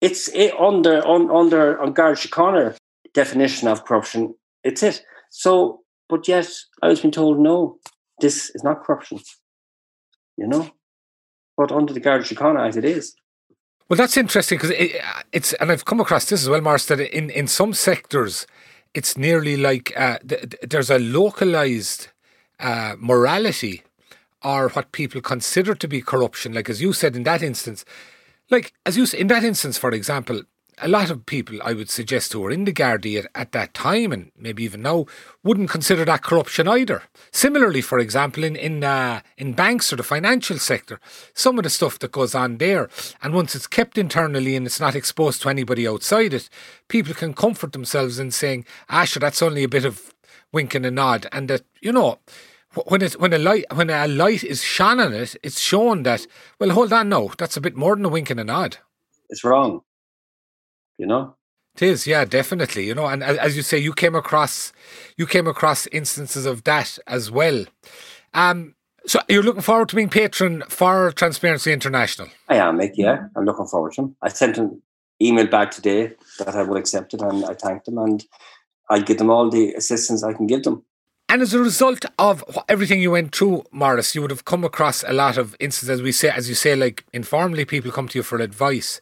it's 0.02 0.28
it, 0.28 0.52
under 0.60 1.02
on, 1.06 1.30
under 1.30 1.76
Síochána 1.76 2.76
definition 3.14 3.68
of 3.68 3.86
corruption. 3.86 4.34
It's 4.62 4.82
it. 4.82 5.02
So, 5.30 5.83
but 6.14 6.28
yet 6.28 6.48
I 6.80 6.86
was 6.86 7.00
being 7.00 7.10
told 7.10 7.40
no, 7.40 7.78
this 8.20 8.50
is 8.54 8.62
not 8.62 8.84
corruption. 8.84 9.18
You 10.36 10.46
know, 10.46 10.70
but 11.56 11.72
under 11.72 11.92
the 11.92 11.98
Garda 11.98 12.24
Síochána 12.24 12.64
Act, 12.64 12.76
it 12.76 12.84
is. 12.84 13.16
Well, 13.88 13.96
that's 13.96 14.16
interesting 14.16 14.58
because 14.58 14.70
it, 14.70 14.92
it's, 15.32 15.54
and 15.54 15.72
I've 15.72 15.84
come 15.84 15.98
across 15.98 16.26
this 16.26 16.42
as 16.42 16.48
well, 16.48 16.60
Mars, 16.60 16.86
that 16.86 17.00
in, 17.00 17.30
in 17.30 17.48
some 17.48 17.74
sectors, 17.74 18.46
it's 18.94 19.18
nearly 19.18 19.56
like 19.56 19.92
uh, 19.96 20.18
th- 20.26 20.54
there's 20.62 20.88
a 20.88 21.00
localized 21.00 22.08
uh, 22.60 22.94
morality 22.96 23.82
or 24.40 24.68
what 24.68 24.92
people 24.92 25.20
consider 25.20 25.74
to 25.74 25.88
be 25.88 26.00
corruption. 26.00 26.54
Like, 26.54 26.70
as 26.70 26.80
you 26.80 26.92
said 26.92 27.16
in 27.16 27.24
that 27.24 27.42
instance, 27.42 27.84
like, 28.50 28.72
as 28.86 28.96
you 28.96 29.06
said, 29.06 29.18
in 29.18 29.26
that 29.28 29.42
instance, 29.42 29.78
for 29.78 29.90
example, 29.90 30.42
a 30.78 30.88
lot 30.88 31.10
of 31.10 31.26
people 31.26 31.58
I 31.62 31.72
would 31.72 31.90
suggest 31.90 32.32
who 32.32 32.40
were 32.40 32.50
in 32.50 32.64
the 32.64 32.72
Gardaí 32.72 33.18
at, 33.18 33.30
at, 33.34 33.52
that 33.52 33.74
time 33.74 34.12
and 34.12 34.32
maybe 34.36 34.64
even 34.64 34.82
now 34.82 35.06
wouldn't 35.42 35.70
consider 35.70 36.04
that 36.04 36.22
corruption 36.22 36.68
either. 36.68 37.02
Similarly, 37.30 37.80
for 37.80 37.98
example, 37.98 38.44
in 38.44 38.56
in 38.56 38.82
uh, 38.82 39.20
in 39.36 39.52
banks 39.52 39.92
or 39.92 39.96
the 39.96 40.02
financial 40.02 40.58
sector, 40.58 41.00
some 41.34 41.58
of 41.58 41.64
the 41.64 41.70
stuff 41.70 41.98
that 42.00 42.12
goes 42.12 42.34
on 42.34 42.58
there, 42.58 42.88
and 43.22 43.34
once 43.34 43.54
it's 43.54 43.66
kept 43.66 43.98
internally 43.98 44.56
and 44.56 44.66
it's 44.66 44.80
not 44.80 44.94
exposed 44.94 45.42
to 45.42 45.48
anybody 45.48 45.86
outside 45.86 46.34
it, 46.34 46.48
people 46.88 47.14
can 47.14 47.34
comfort 47.34 47.72
themselves 47.72 48.18
in 48.18 48.30
saying, 48.30 48.64
"Ah, 48.88 49.04
sure, 49.04 49.20
that's 49.20 49.42
only 49.42 49.64
a 49.64 49.68
bit 49.68 49.84
of 49.84 50.14
wink 50.52 50.74
and 50.74 50.86
a 50.86 50.90
nod," 50.90 51.26
and 51.32 51.48
that 51.48 51.62
you 51.80 51.92
know. 51.92 52.18
When 52.86 53.02
it 53.02 53.20
when 53.20 53.32
a 53.32 53.38
light 53.38 53.66
when 53.72 53.88
a 53.88 54.08
light 54.08 54.42
is 54.42 54.64
shone 54.64 54.98
on 54.98 55.12
it, 55.12 55.36
it's 55.44 55.60
shown 55.60 56.02
that 56.02 56.26
well, 56.58 56.70
hold 56.70 56.92
on, 56.92 57.08
no, 57.08 57.30
that's 57.38 57.56
a 57.56 57.60
bit 57.60 57.76
more 57.76 57.94
than 57.94 58.04
a 58.04 58.08
wink 58.08 58.30
and 58.30 58.40
a 58.40 58.44
nod. 58.44 58.78
It's 59.30 59.44
wrong 59.44 59.82
you 60.98 61.06
know? 61.06 61.36
It 61.76 61.82
is 61.82 62.06
yeah 62.06 62.24
definitely 62.24 62.86
you 62.86 62.94
know 62.94 63.06
and 63.06 63.22
as 63.24 63.56
you 63.56 63.62
say 63.62 63.78
you 63.78 63.92
came 63.92 64.14
across 64.14 64.72
you 65.16 65.26
came 65.26 65.48
across 65.48 65.88
instances 65.88 66.46
of 66.46 66.62
that 66.64 66.98
as 67.06 67.30
well. 67.30 67.64
Um 68.32 68.76
so 69.06 69.20
you're 69.28 69.42
looking 69.42 69.62
forward 69.62 69.88
to 69.88 69.96
being 69.96 70.08
patron 70.08 70.62
for 70.68 71.10
transparency 71.12 71.72
international? 71.72 72.28
I 72.48 72.56
am 72.56 72.78
Mick, 72.78 72.92
yeah. 72.94 73.26
I'm 73.36 73.44
looking 73.44 73.66
forward 73.66 73.94
to 73.94 74.02
them 74.02 74.16
i 74.22 74.28
sent 74.28 74.56
an 74.58 74.80
email 75.20 75.46
back 75.48 75.72
today 75.72 76.12
that 76.38 76.54
i 76.54 76.62
will 76.62 76.76
accept 76.76 77.12
it 77.14 77.22
and 77.22 77.44
i 77.44 77.54
thanked 77.54 77.86
them 77.86 77.98
and 77.98 78.24
i'll 78.90 79.02
give 79.02 79.18
them 79.18 79.30
all 79.30 79.50
the 79.50 79.74
assistance 79.74 80.22
i 80.22 80.32
can 80.32 80.46
give 80.46 80.62
them. 80.62 80.84
And 81.28 81.42
as 81.42 81.54
a 81.54 81.58
result 81.58 82.04
of 82.18 82.44
everything 82.68 83.00
you 83.00 83.10
went 83.10 83.34
through, 83.34 83.64
Morris, 83.72 84.14
you 84.14 84.22
would 84.22 84.30
have 84.30 84.44
come 84.44 84.62
across 84.62 85.02
a 85.02 85.12
lot 85.12 85.36
of 85.36 85.56
instances, 85.58 85.90
as 85.90 86.02
we 86.02 86.12
say, 86.12 86.28
as 86.28 86.48
you 86.48 86.54
say, 86.54 86.76
like 86.76 87.04
informally, 87.12 87.64
people 87.64 87.90
come 87.90 88.06
to 88.08 88.18
you 88.18 88.22
for 88.22 88.38
advice. 88.38 89.00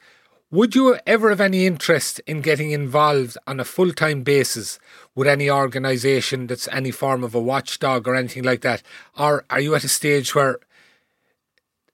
Would 0.52 0.74
you 0.74 0.98
ever 1.06 1.30
have 1.30 1.40
any 1.40 1.64
interest 1.64 2.20
in 2.26 2.42
getting 2.42 2.72
involved 2.72 3.38
on 3.46 3.58
a 3.58 3.64
full 3.64 3.90
time 3.90 4.22
basis 4.22 4.78
with 5.14 5.26
any 5.26 5.50
organisation 5.50 6.46
that's 6.46 6.68
any 6.68 6.90
form 6.90 7.24
of 7.24 7.34
a 7.34 7.40
watchdog 7.40 8.06
or 8.06 8.14
anything 8.14 8.42
like 8.42 8.60
that? 8.60 8.82
Or 9.18 9.46
are 9.48 9.60
you 9.60 9.74
at 9.74 9.82
a 9.82 9.88
stage 9.88 10.34
where 10.34 10.58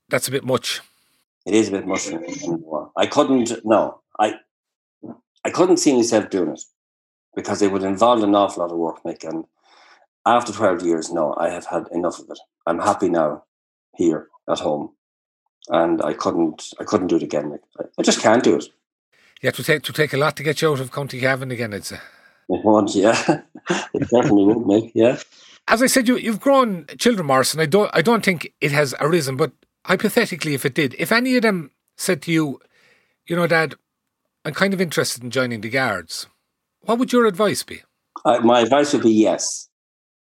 that's 0.09 0.27
a 0.27 0.33
bit 0.33 0.45
much? 0.45 0.81
It 1.47 1.55
is 1.55 1.69
a 1.69 1.71
bit 1.71 1.87
much. 1.87 2.09
I 2.97 3.07
couldn't, 3.07 3.65
no, 3.65 4.01
I, 4.19 4.41
I 5.45 5.51
couldn't 5.51 5.77
see 5.77 5.95
myself 5.95 6.29
doing 6.29 6.51
it 6.51 6.63
because 7.37 7.63
it 7.63 7.71
would 7.71 7.85
involve 7.85 8.25
an 8.25 8.35
awful 8.35 8.65
lot 8.65 8.73
of 8.73 8.79
work, 8.79 9.05
Mick. 9.05 9.23
And 9.23 9.45
after 10.27 10.53
12 10.53 10.83
years, 10.83 11.13
no, 11.13 11.33
I 11.39 11.51
have 11.51 11.67
had 11.67 11.85
enough 11.93 12.19
of 12.19 12.29
it. 12.29 12.41
I'm 12.67 12.81
happy 12.81 13.09
now 13.09 13.45
here 13.95 14.27
at 14.51 14.59
home 14.59 14.97
and 15.71 16.03
I 16.03 16.13
couldn't 16.15 16.73
I 16.81 16.85
couldn't 16.85 17.09
do 17.09 17.17
it 17.17 17.23
again. 17.23 17.51
Mick. 17.51 17.61
I 17.99 18.03
just 18.03 18.21
can't 18.21 18.43
do 18.43 18.57
it. 18.57 18.67
Yeah, 19.43 19.53
to 19.53 19.63
take 19.63 19.83
to 19.85 19.93
take 19.93 20.13
a 20.13 20.17
lot 20.17 20.37
to 20.37 20.43
get 20.43 20.61
you 20.63 20.71
out 20.71 20.81
of 20.81 20.93
County 20.93 21.21
Cavan 21.21 21.51
again. 21.51 21.73
It's 21.73 21.93
a... 21.93 22.01
it 22.49 22.65
would, 22.65 22.95
yeah, 22.95 23.17
it 23.95 24.09
definitely 24.11 24.45
would, 24.45 24.67
make 24.67 24.93
yeah. 24.95 25.19
As 25.67 25.83
I 25.83 25.87
said, 25.87 26.09
you 26.09 26.17
you've 26.17 26.41
grown 26.41 26.87
children, 26.99 27.27
Morrison. 27.27 27.61
I 27.61 27.67
don't 27.67 27.91
I 27.93 28.03
don't 28.03 28.25
think 28.25 28.53
it 28.61 28.73
has 28.73 28.95
arisen, 29.01 29.37
but 29.37 29.53
hypothetically, 29.85 30.55
if 30.55 30.65
it 30.65 30.75
did, 30.75 30.95
if 30.99 31.13
any 31.13 31.37
of 31.37 31.43
them 31.43 31.71
said 31.97 32.23
to 32.23 32.33
you, 32.33 32.61
you 33.27 33.37
know, 33.37 33.47
Dad, 33.47 33.75
I'm 34.45 34.55
kind 34.55 34.75
of 34.75 34.81
interested 34.81 35.23
in 35.23 35.31
joining 35.31 35.61
the 35.61 35.69
guards, 35.69 36.27
what 36.81 36.99
would 36.99 37.13
your 37.13 37.27
advice 37.27 37.63
be? 37.63 37.83
Uh, 38.25 38.41
my 38.41 38.61
advice 38.61 38.93
would 38.93 39.03
be 39.03 39.13
yes. 39.13 39.69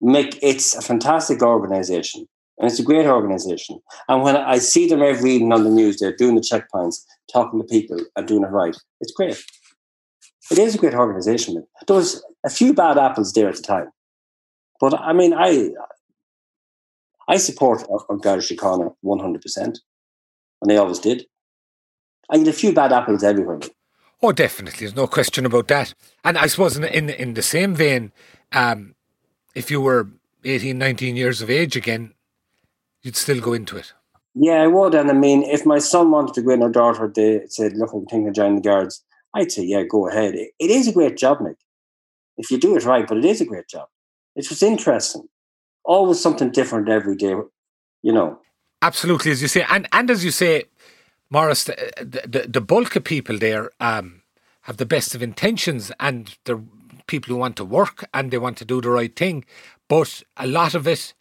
Mick, 0.01 0.37
it's 0.41 0.75
a 0.75 0.81
fantastic 0.81 1.41
organisation. 1.41 2.27
And 2.57 2.69
it's 2.69 2.79
a 2.79 2.83
great 2.83 3.05
organization. 3.05 3.79
And 4.07 4.23
when 4.23 4.35
I 4.35 4.57
see 4.57 4.87
them 4.87 5.03
every 5.03 5.31
evening 5.31 5.53
on 5.53 5.63
the 5.63 5.69
news, 5.69 5.99
they're 5.99 6.15
doing 6.15 6.35
the 6.35 6.41
checkpoints, 6.41 7.03
talking 7.31 7.59
to 7.59 7.65
people 7.65 7.99
and 8.15 8.27
doing 8.27 8.43
it 8.43 8.47
right. 8.47 8.75
It's 8.99 9.11
great. 9.11 9.43
It 10.49 10.57
is 10.57 10.75
a 10.75 10.77
great 10.77 10.95
organization. 10.95 11.65
There 11.85 11.95
was 11.95 12.23
a 12.45 12.49
few 12.49 12.73
bad 12.73 12.97
apples 12.97 13.33
there 13.33 13.49
at 13.49 13.57
the 13.57 13.61
time. 13.61 13.89
But 14.79 14.99
I 14.99 15.13
mean, 15.13 15.33
I 15.33 15.71
I 17.27 17.37
support 17.37 17.83
Garda 18.21 18.41
Síochána 18.41 18.95
100%. 19.03 19.57
And 19.57 19.79
they 20.71 20.77
always 20.77 20.99
did. 20.99 21.25
I 22.29 22.37
get 22.37 22.47
a 22.47 22.53
few 22.53 22.73
bad 22.73 22.93
apples 22.93 23.23
everywhere. 23.23 23.59
Oh, 24.21 24.31
definitely. 24.31 24.79
There's 24.79 24.95
no 24.95 25.07
question 25.07 25.45
about 25.45 25.67
that. 25.67 25.93
And 26.23 26.37
I 26.37 26.47
suppose 26.47 26.75
in, 26.77 26.83
in, 26.85 27.09
in 27.09 27.33
the 27.35 27.41
same 27.41 27.75
vein, 27.75 28.11
um, 28.51 28.95
if 29.53 29.69
you 29.69 29.79
were 29.81 30.09
18, 30.43 30.77
19 30.77 31.15
years 31.15 31.41
of 31.41 31.49
age 31.49 31.75
again, 31.75 32.13
you'd 33.01 33.15
still 33.15 33.39
go 33.39 33.53
into 33.53 33.77
it. 33.77 33.93
Yeah, 34.35 34.61
I 34.61 34.67
would. 34.67 34.93
And 34.93 35.09
I 35.09 35.13
mean, 35.13 35.43
if 35.43 35.65
my 35.65 35.79
son 35.79 36.11
wanted 36.11 36.35
to 36.35 36.41
go 36.41 36.51
in 36.51 36.61
or 36.61 36.69
daughter, 36.69 37.11
they 37.13 37.41
said, 37.47 37.73
look, 37.73 37.93
I'm 37.93 38.05
thinking 38.05 38.27
of 38.27 38.35
joining 38.35 38.55
the 38.55 38.61
guards, 38.61 39.03
I'd 39.33 39.51
say, 39.51 39.63
yeah, 39.63 39.83
go 39.83 40.07
ahead. 40.07 40.35
It, 40.35 40.51
it 40.59 40.69
is 40.69 40.87
a 40.87 40.93
great 40.93 41.17
job, 41.17 41.41
Nick. 41.41 41.57
If 42.37 42.51
you 42.51 42.59
do 42.59 42.75
it 42.75 42.85
right, 42.85 43.07
but 43.07 43.17
it 43.17 43.25
is 43.25 43.41
a 43.41 43.45
great 43.45 43.67
job. 43.67 43.87
It's 44.35 44.49
just 44.49 44.61
interesting. 44.61 45.27
Always 45.83 46.21
something 46.21 46.51
different 46.51 46.89
every 46.89 47.15
day, 47.15 47.33
you 48.03 48.13
know. 48.13 48.39
Absolutely, 48.81 49.31
as 49.31 49.41
you 49.41 49.47
say. 49.47 49.65
And, 49.67 49.87
and 49.91 50.11
as 50.11 50.23
you 50.23 50.29
say, 50.29 50.65
Maurice, 51.29 51.63
the, 51.63 51.91
the, 51.97 52.45
the 52.47 52.61
bulk 52.61 52.95
of 52.95 53.03
people 53.03 53.37
there 53.39 53.71
um, 53.79 54.21
have 54.61 54.77
the 54.77 54.85
best 54.85 55.15
of 55.15 55.23
intentions 55.23 55.91
and 55.99 56.37
they're 56.43 56.61
people 57.07 57.33
who 57.33 57.39
want 57.39 57.55
to 57.55 57.65
work 57.65 58.05
and 58.13 58.29
they 58.29 58.37
want 58.37 58.57
to 58.57 58.65
do 58.65 58.81
the 58.81 58.89
right 58.89 59.15
thing. 59.15 59.45
But 59.87 60.23
a 60.35 60.45
lot 60.45 60.75
of 60.75 60.87
it 60.87 61.13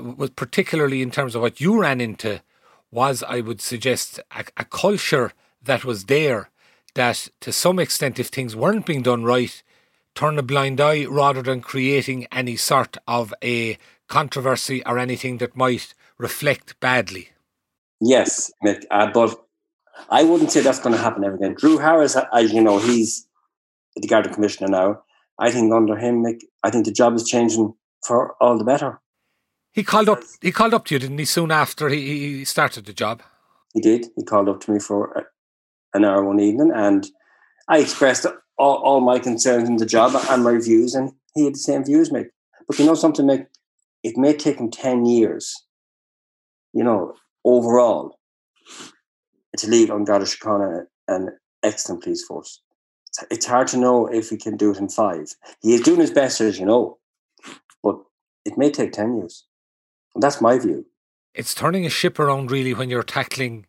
was 0.00 0.30
particularly 0.30 1.02
in 1.02 1.10
terms 1.10 1.34
of 1.34 1.42
what 1.42 1.60
you 1.60 1.80
ran 1.80 2.00
into, 2.00 2.42
was 2.90 3.22
I 3.22 3.40
would 3.40 3.60
suggest 3.60 4.20
a, 4.30 4.44
a 4.56 4.64
culture 4.64 5.32
that 5.62 5.84
was 5.84 6.06
there 6.06 6.50
that 6.94 7.28
to 7.40 7.52
some 7.52 7.78
extent, 7.78 8.18
if 8.18 8.28
things 8.28 8.56
weren't 8.56 8.86
being 8.86 9.02
done 9.02 9.24
right, 9.24 9.62
turn 10.14 10.38
a 10.38 10.42
blind 10.42 10.80
eye 10.80 11.04
rather 11.04 11.42
than 11.42 11.60
creating 11.60 12.26
any 12.32 12.56
sort 12.56 12.96
of 13.06 13.32
a 13.42 13.78
controversy 14.08 14.84
or 14.84 14.98
anything 14.98 15.38
that 15.38 15.56
might 15.56 15.94
reflect 16.18 16.78
badly. 16.80 17.30
Yes, 18.00 18.50
Mick, 18.64 18.84
uh, 18.90 19.10
but 19.12 19.38
I 20.10 20.24
wouldn't 20.24 20.50
say 20.50 20.60
that's 20.60 20.80
going 20.80 20.94
to 20.94 21.00
happen 21.00 21.24
ever 21.24 21.36
again. 21.36 21.54
Drew 21.54 21.78
Harris, 21.78 22.16
as 22.32 22.52
you 22.52 22.60
know, 22.60 22.78
he's 22.78 23.26
the 23.96 24.08
Garda 24.08 24.32
Commissioner 24.32 24.68
now. 24.68 25.02
I 25.38 25.50
think 25.50 25.72
under 25.72 25.96
him, 25.96 26.24
Mick, 26.24 26.40
I 26.64 26.70
think 26.70 26.84
the 26.84 26.92
job 26.92 27.14
is 27.14 27.24
changing 27.24 27.74
for 28.04 28.34
all 28.40 28.58
the 28.58 28.64
better. 28.64 29.00
He 29.72 29.84
called 29.84 30.08
up. 30.08 30.22
He 30.40 30.52
called 30.52 30.74
up 30.74 30.86
to 30.86 30.94
you, 30.94 30.98
didn't 30.98 31.18
he? 31.18 31.24
Soon 31.24 31.50
after 31.50 31.88
he, 31.88 32.38
he 32.38 32.44
started 32.44 32.86
the 32.86 32.92
job. 32.92 33.22
He 33.74 33.80
did. 33.80 34.06
He 34.16 34.24
called 34.24 34.48
up 34.48 34.60
to 34.62 34.72
me 34.72 34.78
for 34.78 35.30
an 35.94 36.04
hour 36.04 36.24
one 36.24 36.40
evening, 36.40 36.72
and 36.74 37.06
I 37.68 37.78
expressed 37.78 38.26
all, 38.56 38.76
all 38.76 39.00
my 39.00 39.18
concerns 39.18 39.68
in 39.68 39.76
the 39.76 39.86
job 39.86 40.20
and 40.30 40.42
my 40.42 40.58
views, 40.58 40.94
and 40.94 41.12
he 41.34 41.44
had 41.44 41.54
the 41.54 41.58
same 41.58 41.84
views, 41.84 42.10
mate. 42.10 42.28
But 42.66 42.78
you 42.78 42.86
know 42.86 42.94
something, 42.94 43.26
mate? 43.26 43.46
It 44.02 44.16
may 44.16 44.32
take 44.32 44.58
him 44.58 44.70
ten 44.70 45.04
years, 45.04 45.54
you 46.72 46.84
know, 46.84 47.14
overall, 47.44 48.18
to 49.56 49.68
leave 49.68 49.90
on 49.90 50.04
Garda 50.04 50.24
Síochána 50.24 50.84
an 51.08 51.30
excellent 51.62 52.02
police 52.02 52.24
force. 52.24 52.60
it's 53.30 53.46
hard 53.46 53.66
to 53.68 53.76
know 53.76 54.06
if 54.06 54.30
he 54.30 54.36
can 54.36 54.56
do 54.56 54.70
it 54.70 54.78
in 54.78 54.88
five. 54.88 55.26
He 55.60 55.74
is 55.74 55.80
doing 55.80 56.00
his 56.00 56.10
best, 56.10 56.40
as 56.40 56.58
you 56.58 56.66
know, 56.66 56.98
but 57.82 57.96
it 58.44 58.56
may 58.56 58.70
take 58.70 58.92
10 58.92 59.16
years. 59.16 59.47
And 60.14 60.22
that's 60.22 60.40
my 60.40 60.58
view. 60.58 60.86
It's 61.34 61.54
turning 61.54 61.86
a 61.86 61.90
ship 61.90 62.18
around, 62.18 62.50
really, 62.50 62.74
when 62.74 62.90
you're 62.90 63.02
tackling 63.02 63.66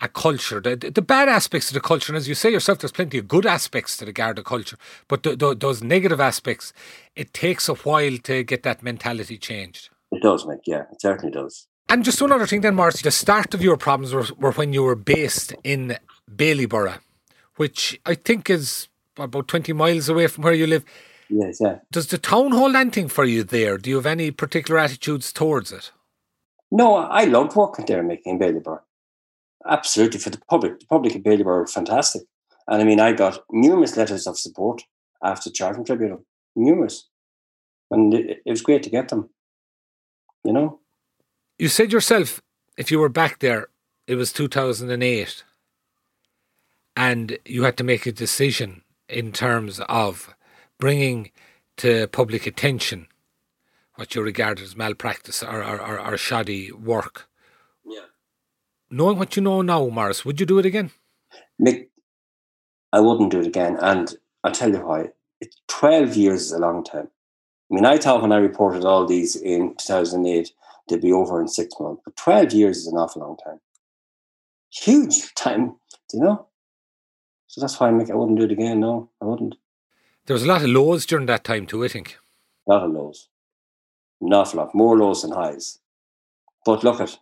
a 0.00 0.08
culture. 0.08 0.60
The, 0.60 0.76
the 0.76 1.02
bad 1.02 1.28
aspects 1.28 1.68
of 1.68 1.74
the 1.74 1.80
culture, 1.80 2.12
and 2.12 2.16
as 2.16 2.28
you 2.28 2.34
say 2.34 2.50
yourself, 2.50 2.78
there's 2.78 2.92
plenty 2.92 3.18
of 3.18 3.28
good 3.28 3.46
aspects 3.46 3.96
to 3.98 4.04
the 4.04 4.12
Garda 4.12 4.42
culture, 4.42 4.76
but 5.08 5.22
the, 5.22 5.36
the, 5.36 5.54
those 5.54 5.82
negative 5.82 6.20
aspects, 6.20 6.72
it 7.14 7.34
takes 7.34 7.68
a 7.68 7.74
while 7.74 8.16
to 8.18 8.42
get 8.42 8.62
that 8.62 8.82
mentality 8.82 9.36
changed. 9.36 9.90
It 10.10 10.22
does, 10.22 10.44
Mick, 10.44 10.60
yeah, 10.66 10.84
it 10.90 11.00
certainly 11.00 11.30
does. 11.30 11.66
And 11.88 12.04
just 12.04 12.22
one 12.22 12.32
other 12.32 12.46
thing 12.46 12.60
then, 12.60 12.76
Marcy, 12.76 13.02
the 13.02 13.10
start 13.10 13.52
of 13.52 13.62
your 13.62 13.76
problems 13.76 14.14
were, 14.14 14.26
were 14.38 14.52
when 14.52 14.72
you 14.72 14.82
were 14.84 14.94
based 14.94 15.54
in 15.64 15.98
Bailieborough, 16.34 17.00
which 17.56 18.00
I 18.06 18.14
think 18.14 18.48
is 18.48 18.88
about 19.16 19.48
20 19.48 19.72
miles 19.72 20.08
away 20.08 20.28
from 20.28 20.44
where 20.44 20.52
you 20.52 20.66
live. 20.66 20.84
Yes, 21.30 21.58
yeah. 21.60 21.78
Does 21.92 22.08
the 22.08 22.18
town 22.18 22.50
hold 22.50 22.74
anything 22.74 23.08
for 23.08 23.24
you 23.24 23.44
there? 23.44 23.78
Do 23.78 23.88
you 23.88 23.96
have 23.96 24.06
any 24.06 24.30
particular 24.30 24.80
attitudes 24.80 25.32
towards 25.32 25.70
it? 25.70 25.92
No, 26.72 26.96
I 26.96 27.24
loved 27.24 27.56
working 27.56 27.86
there, 27.86 28.02
making 28.02 28.38
Bailieborough. 28.38 28.80
Absolutely, 29.66 30.18
for 30.18 30.30
the 30.30 30.40
public. 30.48 30.80
The 30.80 30.86
public 30.86 31.14
at 31.14 31.22
Bailieborough 31.22 31.44
were 31.44 31.66
fantastic. 31.66 32.22
And 32.66 32.82
I 32.82 32.84
mean, 32.84 33.00
I 33.00 33.12
got 33.12 33.44
numerous 33.50 33.96
letters 33.96 34.26
of 34.26 34.38
support 34.38 34.82
after 35.22 35.50
Charleton 35.50 35.84
Tribunal, 35.84 36.24
numerous. 36.56 37.08
And 37.90 38.12
it, 38.14 38.42
it 38.44 38.50
was 38.50 38.62
great 38.62 38.82
to 38.84 38.90
get 38.90 39.08
them, 39.08 39.30
you 40.44 40.52
know? 40.52 40.80
You 41.58 41.68
said 41.68 41.92
yourself, 41.92 42.40
if 42.76 42.90
you 42.90 42.98
were 42.98 43.08
back 43.08 43.40
there, 43.40 43.68
it 44.06 44.14
was 44.14 44.32
2008, 44.32 45.44
and 46.96 47.38
you 47.44 47.64
had 47.64 47.76
to 47.76 47.84
make 47.84 48.06
a 48.06 48.12
decision 48.12 48.82
in 49.08 49.32
terms 49.32 49.80
of 49.88 50.34
bringing 50.80 51.30
to 51.76 52.08
public 52.08 52.46
attention 52.46 53.06
what 53.94 54.14
you 54.14 54.22
regard 54.22 54.60
as 54.60 54.74
malpractice 54.74 55.42
or, 55.42 55.62
or, 55.62 55.80
or, 55.80 56.00
or 56.00 56.16
shoddy 56.16 56.72
work. 56.72 57.28
Yeah. 57.84 58.06
Knowing 58.90 59.18
what 59.18 59.36
you 59.36 59.42
know 59.42 59.60
now, 59.62 59.86
Maurice, 59.88 60.24
would 60.24 60.40
you 60.40 60.46
do 60.46 60.58
it 60.58 60.66
again? 60.66 60.90
Mick, 61.60 61.88
I 62.92 63.00
wouldn't 63.00 63.30
do 63.30 63.40
it 63.40 63.46
again. 63.46 63.76
And 63.80 64.14
I'll 64.42 64.52
tell 64.52 64.70
you 64.70 64.78
why. 64.78 65.10
12 65.68 66.16
years 66.16 66.46
is 66.46 66.52
a 66.52 66.58
long 66.58 66.82
time. 66.82 67.08
I 67.70 67.74
mean, 67.74 67.84
I 67.84 67.98
thought 67.98 68.22
when 68.22 68.32
I 68.32 68.38
reported 68.38 68.84
all 68.84 69.06
these 69.06 69.36
in 69.36 69.74
2008, 69.76 70.50
they'd 70.88 71.00
be 71.00 71.12
over 71.12 71.40
in 71.40 71.48
six 71.48 71.74
months. 71.78 72.02
But 72.04 72.16
12 72.16 72.52
years 72.52 72.78
is 72.78 72.86
an 72.86 72.96
awful 72.96 73.22
long 73.22 73.36
time. 73.44 73.60
Huge 74.70 75.34
time, 75.34 75.76
do 76.08 76.16
you 76.16 76.24
know? 76.24 76.46
So 77.48 77.60
that's 77.60 77.78
why 77.78 77.88
I, 77.88 77.90
make, 77.90 78.10
I 78.10 78.14
wouldn't 78.14 78.38
do 78.38 78.44
it 78.44 78.52
again. 78.52 78.80
No, 78.80 79.10
I 79.20 79.26
wouldn't. 79.26 79.56
There 80.30 80.36
was 80.36 80.44
a 80.44 80.46
lot 80.46 80.62
of 80.62 80.68
lows 80.68 81.06
during 81.06 81.26
that 81.26 81.42
time 81.42 81.66
too, 81.66 81.82
I 81.82 81.88
think. 81.88 82.16
A 82.68 82.70
lot 82.70 82.84
of 82.84 82.92
lows. 82.92 83.26
An 84.20 84.32
awful 84.32 84.60
lot. 84.60 84.76
More 84.76 84.96
lows 84.96 85.22
than 85.22 85.32
highs. 85.32 85.80
But 86.64 86.84
look 86.84 87.00
at 87.00 87.18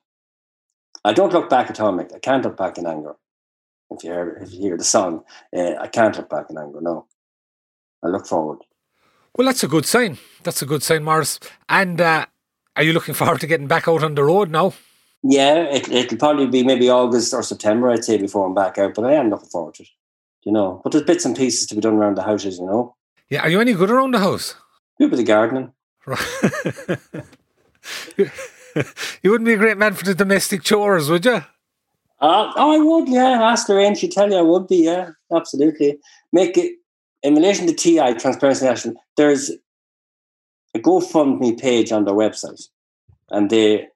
I 1.07 1.15
don't 1.15 1.33
look 1.33 1.49
back 1.49 1.71
at 1.71 1.79
Mick. 1.79 2.15
I 2.15 2.19
can't 2.19 2.45
look 2.45 2.59
back 2.59 2.77
in 2.77 2.87
anger. 2.87 3.17
If 3.91 4.05
you 4.05 4.11
hear, 4.11 4.39
if 4.43 4.53
you 4.53 4.61
hear 4.61 4.77
the 4.77 4.85
song, 4.85 5.25
uh, 5.57 5.77
I 5.81 5.87
can't 5.87 6.19
look 6.19 6.29
back 6.29 6.51
in 6.51 6.59
anger, 6.59 6.83
no. 6.83 7.07
I 8.05 8.09
look 8.09 8.27
forward. 8.27 8.59
Well, 9.35 9.47
that's 9.47 9.65
a 9.65 9.69
good 9.69 9.87
sign. 9.87 10.19
That's 10.43 10.61
a 10.61 10.67
good 10.67 10.83
sign, 10.83 11.03
Maurice. 11.03 11.41
And 11.67 12.03
uh, 12.03 12.27
are 12.77 12.83
you 12.83 12.93
looking 12.93 13.15
forward 13.15 13.41
to 13.41 13.47
getting 13.47 13.69
back 13.69 13.89
out 13.89 14.05
on 14.05 14.17
the 14.17 14.25
road 14.25 14.51
now? 14.51 14.75
Yeah, 15.23 15.63
it, 15.63 15.89
it'll 15.89 16.19
probably 16.19 16.47
be 16.47 16.63
maybe 16.63 16.91
August 16.91 17.33
or 17.33 17.43
September, 17.43 17.91
I'd 17.91 18.05
say, 18.05 18.19
before 18.19 18.45
I'm 18.45 18.55
back 18.55 18.77
out. 18.77 18.95
But 18.95 19.07
I 19.07 19.15
am 19.15 19.31
looking 19.31 19.49
forward 19.49 19.77
to 19.77 19.85
it. 19.85 19.89
You 20.45 20.53
know, 20.53 20.83
but 20.85 20.93
there's 20.93 21.05
bits 21.05 21.25
and 21.25 21.35
pieces 21.35 21.67
to 21.69 21.75
be 21.75 21.81
done 21.81 21.95
around 21.95 22.19
the 22.19 22.23
houses, 22.23 22.59
you 22.59 22.67
know. 22.67 22.97
Yeah, 23.31 23.43
are 23.43 23.51
you 23.51 23.61
any 23.61 23.75
good 23.75 23.91
around 23.91 24.15
the 24.15 24.21
house? 24.21 24.55
Do 24.99 25.07
a 25.07 25.09
bit 25.09 25.21
of 25.21 25.27
gardening. 25.27 25.73
you 29.23 29.31
wouldn't 29.31 29.47
be 29.47 29.53
a 29.53 29.59
great 29.59 29.77
man 29.77 29.93
for 29.93 30.05
the 30.05 30.15
domestic 30.15 30.63
chores, 30.63 31.11
would 31.11 31.27
you? 31.27 31.43
Uh, 32.21 32.53
oh, 32.57 32.73
I 32.73 32.79
would, 32.79 33.09
yeah. 33.09 33.43
Ask 33.43 33.69
Lorraine, 33.69 33.95
she'd 33.95 34.13
tell 34.13 34.31
you 34.31 34.39
I 34.39 34.43
would 34.43 34.67
be, 34.67 34.85
yeah, 34.85 35.11
absolutely. 35.35 35.99
Make 36.33 36.57
it, 36.57 36.77
in 37.23 37.35
relation 37.35 37.67
to 37.67 37.75
TI, 37.75 38.15
Transparency 38.15 38.65
National, 38.65 38.95
there's 39.17 39.51
a 40.75 40.79
GoFundMe 40.79 41.61
page 41.61 41.93
on 41.93 42.05
their 42.05 42.15
website, 42.15 42.69
and 43.31 43.51
they're 43.51 43.89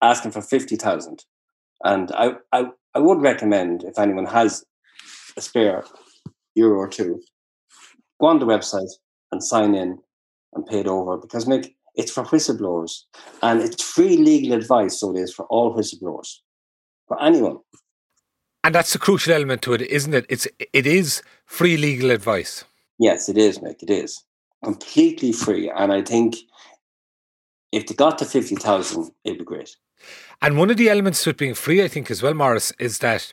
asking 0.00 0.30
for 0.30 0.40
50,000. 0.40 1.24
And 1.84 2.10
I, 2.12 2.32
I, 2.52 2.70
I 2.94 2.98
would 3.00 3.20
recommend, 3.20 3.84
if 3.84 3.98
anyone 3.98 4.26
has 4.26 4.64
a 5.36 5.40
spare 5.40 5.84
euro 6.54 6.78
or 6.78 6.88
two, 6.88 7.20
go 8.20 8.26
on 8.26 8.38
the 8.38 8.46
website 8.46 8.90
and 9.32 9.42
sign 9.42 9.74
in 9.74 9.98
and 10.54 10.66
pay 10.66 10.80
it 10.80 10.86
over 10.86 11.16
because 11.16 11.46
make 11.46 11.76
it's 11.94 12.12
for 12.12 12.24
whistleblowers. 12.24 13.02
And 13.42 13.60
it's 13.60 13.82
free 13.82 14.16
legal 14.16 14.56
advice 14.56 15.00
so 15.00 15.14
it 15.14 15.18
is 15.20 15.34
for 15.34 15.44
all 15.46 15.74
whistleblowers. 15.76 16.36
For 17.08 17.20
anyone. 17.22 17.58
And 18.64 18.74
that's 18.74 18.92
the 18.92 18.98
crucial 18.98 19.32
element 19.34 19.62
to 19.62 19.72
it 19.74 19.82
isn't 19.82 20.14
it? 20.14 20.26
It's 20.28 20.46
it 20.72 20.86
is 20.86 21.22
free 21.46 21.76
legal 21.76 22.10
advice. 22.10 22.64
Yes 22.98 23.28
it 23.28 23.36
is 23.36 23.58
Mick 23.58 23.82
it 23.82 23.90
is. 23.90 24.24
Completely 24.64 25.32
free. 25.32 25.70
And 25.70 25.92
I 25.92 26.02
think 26.02 26.36
if 27.72 27.86
they 27.86 27.94
got 27.94 28.18
to 28.18 28.24
50,000 28.24 29.10
it'd 29.24 29.38
be 29.38 29.44
great. 29.44 29.76
And 30.40 30.56
one 30.56 30.70
of 30.70 30.76
the 30.76 30.88
elements 30.88 31.22
to 31.24 31.30
it 31.30 31.36
being 31.36 31.54
free 31.54 31.82
I 31.82 31.88
think 31.88 32.10
as 32.10 32.22
well 32.22 32.34
Maurice 32.34 32.72
is 32.78 32.98
that 32.98 33.32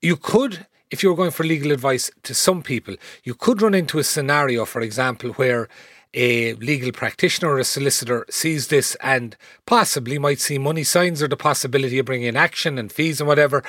you 0.00 0.16
could 0.16 0.66
if 0.94 1.02
you 1.02 1.08
were 1.08 1.16
going 1.16 1.32
for 1.32 1.42
legal 1.42 1.72
advice 1.72 2.08
to 2.22 2.32
some 2.32 2.62
people, 2.62 2.94
you 3.24 3.34
could 3.34 3.60
run 3.60 3.74
into 3.74 3.98
a 3.98 4.04
scenario, 4.04 4.64
for 4.64 4.80
example, 4.80 5.30
where 5.32 5.68
a 6.14 6.54
legal 6.54 6.92
practitioner 6.92 7.50
or 7.50 7.58
a 7.58 7.64
solicitor 7.64 8.24
sees 8.30 8.68
this 8.68 8.94
and 9.00 9.36
possibly 9.66 10.20
might 10.20 10.38
see 10.38 10.56
money 10.56 10.84
signs 10.84 11.20
or 11.20 11.26
the 11.26 11.36
possibility 11.36 11.98
of 11.98 12.06
bringing 12.06 12.28
in 12.28 12.36
action 12.36 12.78
and 12.78 12.92
fees 12.92 13.20
and 13.20 13.26
whatever. 13.26 13.64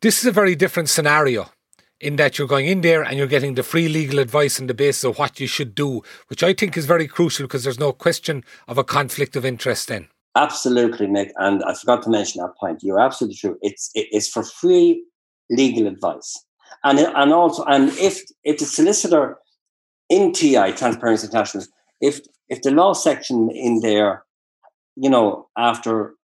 This 0.00 0.20
is 0.20 0.26
a 0.26 0.30
very 0.30 0.54
different 0.54 0.88
scenario 0.88 1.50
in 1.98 2.14
that 2.16 2.38
you're 2.38 2.46
going 2.46 2.66
in 2.66 2.82
there 2.82 3.02
and 3.02 3.18
you're 3.18 3.26
getting 3.26 3.56
the 3.56 3.64
free 3.64 3.88
legal 3.88 4.20
advice 4.20 4.60
on 4.60 4.68
the 4.68 4.74
basis 4.74 5.02
of 5.02 5.18
what 5.18 5.40
you 5.40 5.48
should 5.48 5.74
do, 5.74 6.04
which 6.28 6.44
I 6.44 6.52
think 6.52 6.76
is 6.76 6.86
very 6.86 7.08
crucial 7.08 7.46
because 7.46 7.64
there's 7.64 7.80
no 7.80 7.92
question 7.92 8.44
of 8.68 8.78
a 8.78 8.84
conflict 8.84 9.34
of 9.34 9.44
interest 9.44 9.88
then. 9.88 10.06
Absolutely, 10.36 11.08
Nick. 11.08 11.32
And 11.36 11.64
I 11.64 11.74
forgot 11.74 12.04
to 12.04 12.10
mention 12.10 12.42
that 12.42 12.54
point. 12.54 12.84
You're 12.84 13.00
absolutely 13.00 13.38
true. 13.38 13.58
It's 13.60 13.90
it's 13.96 14.28
for 14.28 14.44
free 14.44 15.02
legal 15.50 15.86
advice, 15.86 16.44
and 16.82 16.98
and 16.98 17.32
also 17.32 17.64
and 17.64 17.90
if 17.98 18.22
if 18.44 18.58
the 18.58 18.64
solicitor 18.64 19.38
in 20.08 20.32
TI, 20.32 20.72
Transparency 20.72 21.26
International, 21.26 21.64
if 22.00 22.20
if 22.48 22.62
the 22.62 22.70
law 22.70 22.92
section 22.92 23.50
in 23.50 23.80
there, 23.80 24.24
you 24.96 25.10
know, 25.10 25.48
after 25.56 26.14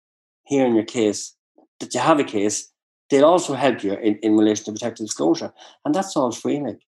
hearing 0.45 0.75
your 0.75 0.85
case, 0.85 1.35
that 1.81 1.95
you 1.95 2.01
have 2.01 2.21
a 2.21 2.25
case, 2.25 2.71
they'll 3.09 3.25
also 3.25 3.55
help 3.55 3.83
you 3.83 3.95
in, 3.95 4.17
in 4.23 4.37
relation 4.37 4.65
to 4.67 4.73
protected 4.73 5.07
disclosure. 5.07 5.53
And 5.85 5.95
that's 5.95 6.17
all 6.17 6.33
free, 6.33 6.59
Nick. 6.59 6.81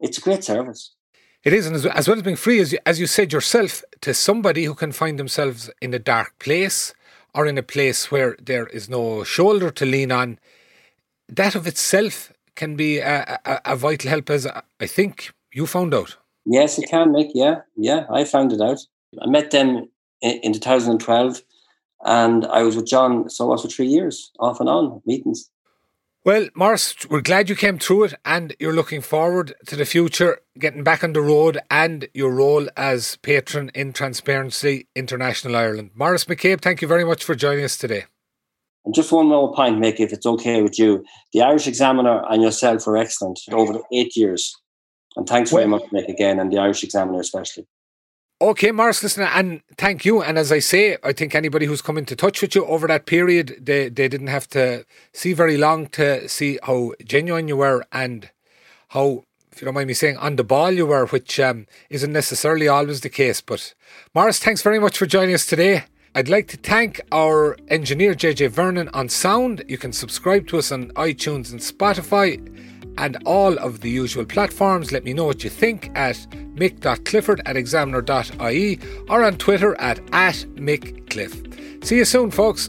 It's 0.00 0.18
a 0.18 0.20
great 0.20 0.44
service. 0.44 0.94
It 1.44 1.52
is, 1.52 1.66
and 1.66 1.76
as, 1.76 1.84
as 1.84 2.08
well 2.08 2.16
as 2.16 2.22
being 2.22 2.36
free, 2.36 2.60
as 2.60 2.72
you, 2.72 2.78
as 2.86 2.98
you 2.98 3.06
said 3.06 3.32
yourself, 3.32 3.84
to 4.00 4.14
somebody 4.14 4.64
who 4.64 4.74
can 4.74 4.92
find 4.92 5.18
themselves 5.18 5.70
in 5.80 5.92
a 5.92 5.98
dark 5.98 6.38
place 6.38 6.94
or 7.34 7.46
in 7.46 7.58
a 7.58 7.62
place 7.62 8.10
where 8.10 8.36
there 8.40 8.66
is 8.68 8.88
no 8.88 9.24
shoulder 9.24 9.70
to 9.70 9.84
lean 9.84 10.10
on, 10.10 10.38
that 11.28 11.54
of 11.54 11.66
itself 11.66 12.32
can 12.54 12.76
be 12.76 12.98
a, 12.98 13.40
a, 13.44 13.60
a 13.64 13.76
vital 13.76 14.10
help, 14.10 14.30
as 14.30 14.46
I 14.46 14.86
think 14.86 15.32
you 15.52 15.66
found 15.66 15.94
out? 15.94 16.16
Yes, 16.46 16.78
it 16.78 16.88
can, 16.88 17.12
Mick. 17.12 17.30
Yeah, 17.34 17.60
yeah, 17.76 18.06
I 18.10 18.24
found 18.24 18.52
it 18.52 18.60
out. 18.60 18.78
I 19.20 19.26
met 19.26 19.50
them 19.50 19.88
in, 20.20 20.38
in 20.42 20.52
2012 20.52 21.42
and 22.04 22.44
I 22.46 22.62
was 22.62 22.76
with 22.76 22.86
John, 22.86 23.30
so 23.30 23.46
was 23.46 23.62
for 23.62 23.68
three 23.68 23.86
years, 23.86 24.30
off 24.38 24.60
and 24.60 24.68
on, 24.68 25.00
meetings. 25.06 25.50
Well, 26.24 26.48
Maurice, 26.54 27.06
we're 27.10 27.20
glad 27.20 27.50
you 27.50 27.56
came 27.56 27.78
through 27.78 28.04
it 28.04 28.14
and 28.24 28.56
you're 28.58 28.72
looking 28.72 29.02
forward 29.02 29.54
to 29.66 29.76
the 29.76 29.84
future, 29.84 30.38
getting 30.58 30.82
back 30.82 31.04
on 31.04 31.12
the 31.12 31.20
road 31.20 31.58
and 31.70 32.08
your 32.14 32.30
role 32.30 32.66
as 32.78 33.16
patron 33.16 33.70
in 33.74 33.92
Transparency 33.92 34.86
International 34.94 35.56
Ireland. 35.56 35.90
Maurice 35.94 36.24
McCabe, 36.24 36.62
thank 36.62 36.80
you 36.80 36.88
very 36.88 37.04
much 37.04 37.24
for 37.24 37.34
joining 37.34 37.64
us 37.64 37.76
today. 37.76 38.04
And 38.84 38.94
just 38.94 39.12
one 39.12 39.26
more 39.26 39.54
point, 39.54 39.78
Mick, 39.78 39.98
if 39.98 40.12
it's 40.12 40.26
okay 40.26 40.62
with 40.62 40.78
you. 40.78 41.04
The 41.32 41.42
Irish 41.42 41.66
Examiner 41.66 42.22
and 42.28 42.42
yourself 42.42 42.86
were 42.86 42.96
excellent 42.96 43.40
over 43.50 43.72
the 43.72 43.82
eight 43.92 44.14
years. 44.16 44.54
And 45.16 45.26
thanks 45.26 45.50
very 45.50 45.66
much, 45.66 45.82
Mick, 45.92 46.08
again, 46.08 46.38
and 46.38 46.52
the 46.52 46.58
Irish 46.58 46.82
Examiner 46.84 47.20
especially. 47.20 47.66
Okay, 48.42 48.72
Maurice, 48.72 49.02
listen, 49.02 49.22
and 49.22 49.62
thank 49.78 50.04
you. 50.04 50.20
And 50.20 50.36
as 50.36 50.50
I 50.50 50.58
say, 50.58 50.98
I 51.02 51.12
think 51.12 51.34
anybody 51.34 51.66
who's 51.66 51.80
come 51.80 51.96
into 51.96 52.16
touch 52.16 52.42
with 52.42 52.54
you 52.54 52.66
over 52.66 52.86
that 52.88 53.06
period, 53.06 53.56
they, 53.60 53.88
they 53.88 54.08
didn't 54.08 54.26
have 54.26 54.48
to 54.48 54.84
see 55.12 55.32
very 55.32 55.56
long 55.56 55.86
to 55.90 56.28
see 56.28 56.58
how 56.64 56.92
genuine 57.04 57.48
you 57.48 57.56
were 57.56 57.86
and 57.92 58.30
how, 58.88 59.24
if 59.52 59.60
you 59.60 59.64
don't 59.64 59.74
mind 59.74 59.86
me 59.86 59.94
saying, 59.94 60.16
on 60.18 60.36
the 60.36 60.44
ball 60.44 60.72
you 60.72 60.84
were, 60.84 61.06
which 61.06 61.38
um, 61.38 61.66
isn't 61.88 62.12
necessarily 62.12 62.66
always 62.66 63.00
the 63.00 63.08
case. 63.08 63.40
But 63.40 63.72
Maurice, 64.14 64.40
thanks 64.40 64.62
very 64.62 64.80
much 64.80 64.98
for 64.98 65.06
joining 65.06 65.34
us 65.34 65.46
today. 65.46 65.84
I'd 66.16 66.28
like 66.28 66.46
to 66.48 66.56
thank 66.56 67.00
our 67.10 67.56
engineer 67.66 68.14
JJ 68.14 68.50
Vernon 68.50 68.88
on 68.90 69.08
sound. 69.08 69.64
You 69.66 69.76
can 69.76 69.92
subscribe 69.92 70.46
to 70.46 70.58
us 70.58 70.70
on 70.70 70.90
iTunes 70.90 71.50
and 71.50 71.58
Spotify 71.58 72.38
and 72.98 73.16
all 73.24 73.58
of 73.58 73.80
the 73.80 73.90
usual 73.90 74.24
platforms. 74.24 74.92
Let 74.92 75.02
me 75.02 75.12
know 75.12 75.24
what 75.24 75.42
you 75.42 75.50
think 75.50 75.90
at 75.96 76.14
mick.clifford 76.54 77.42
at 77.46 77.56
examiner.ie 77.56 78.78
or 79.08 79.24
on 79.24 79.38
Twitter 79.38 79.74
at, 79.80 79.98
at 80.12 80.36
mickcliff. 80.54 81.84
See 81.84 81.96
you 81.96 82.04
soon, 82.04 82.30
folks. 82.30 82.68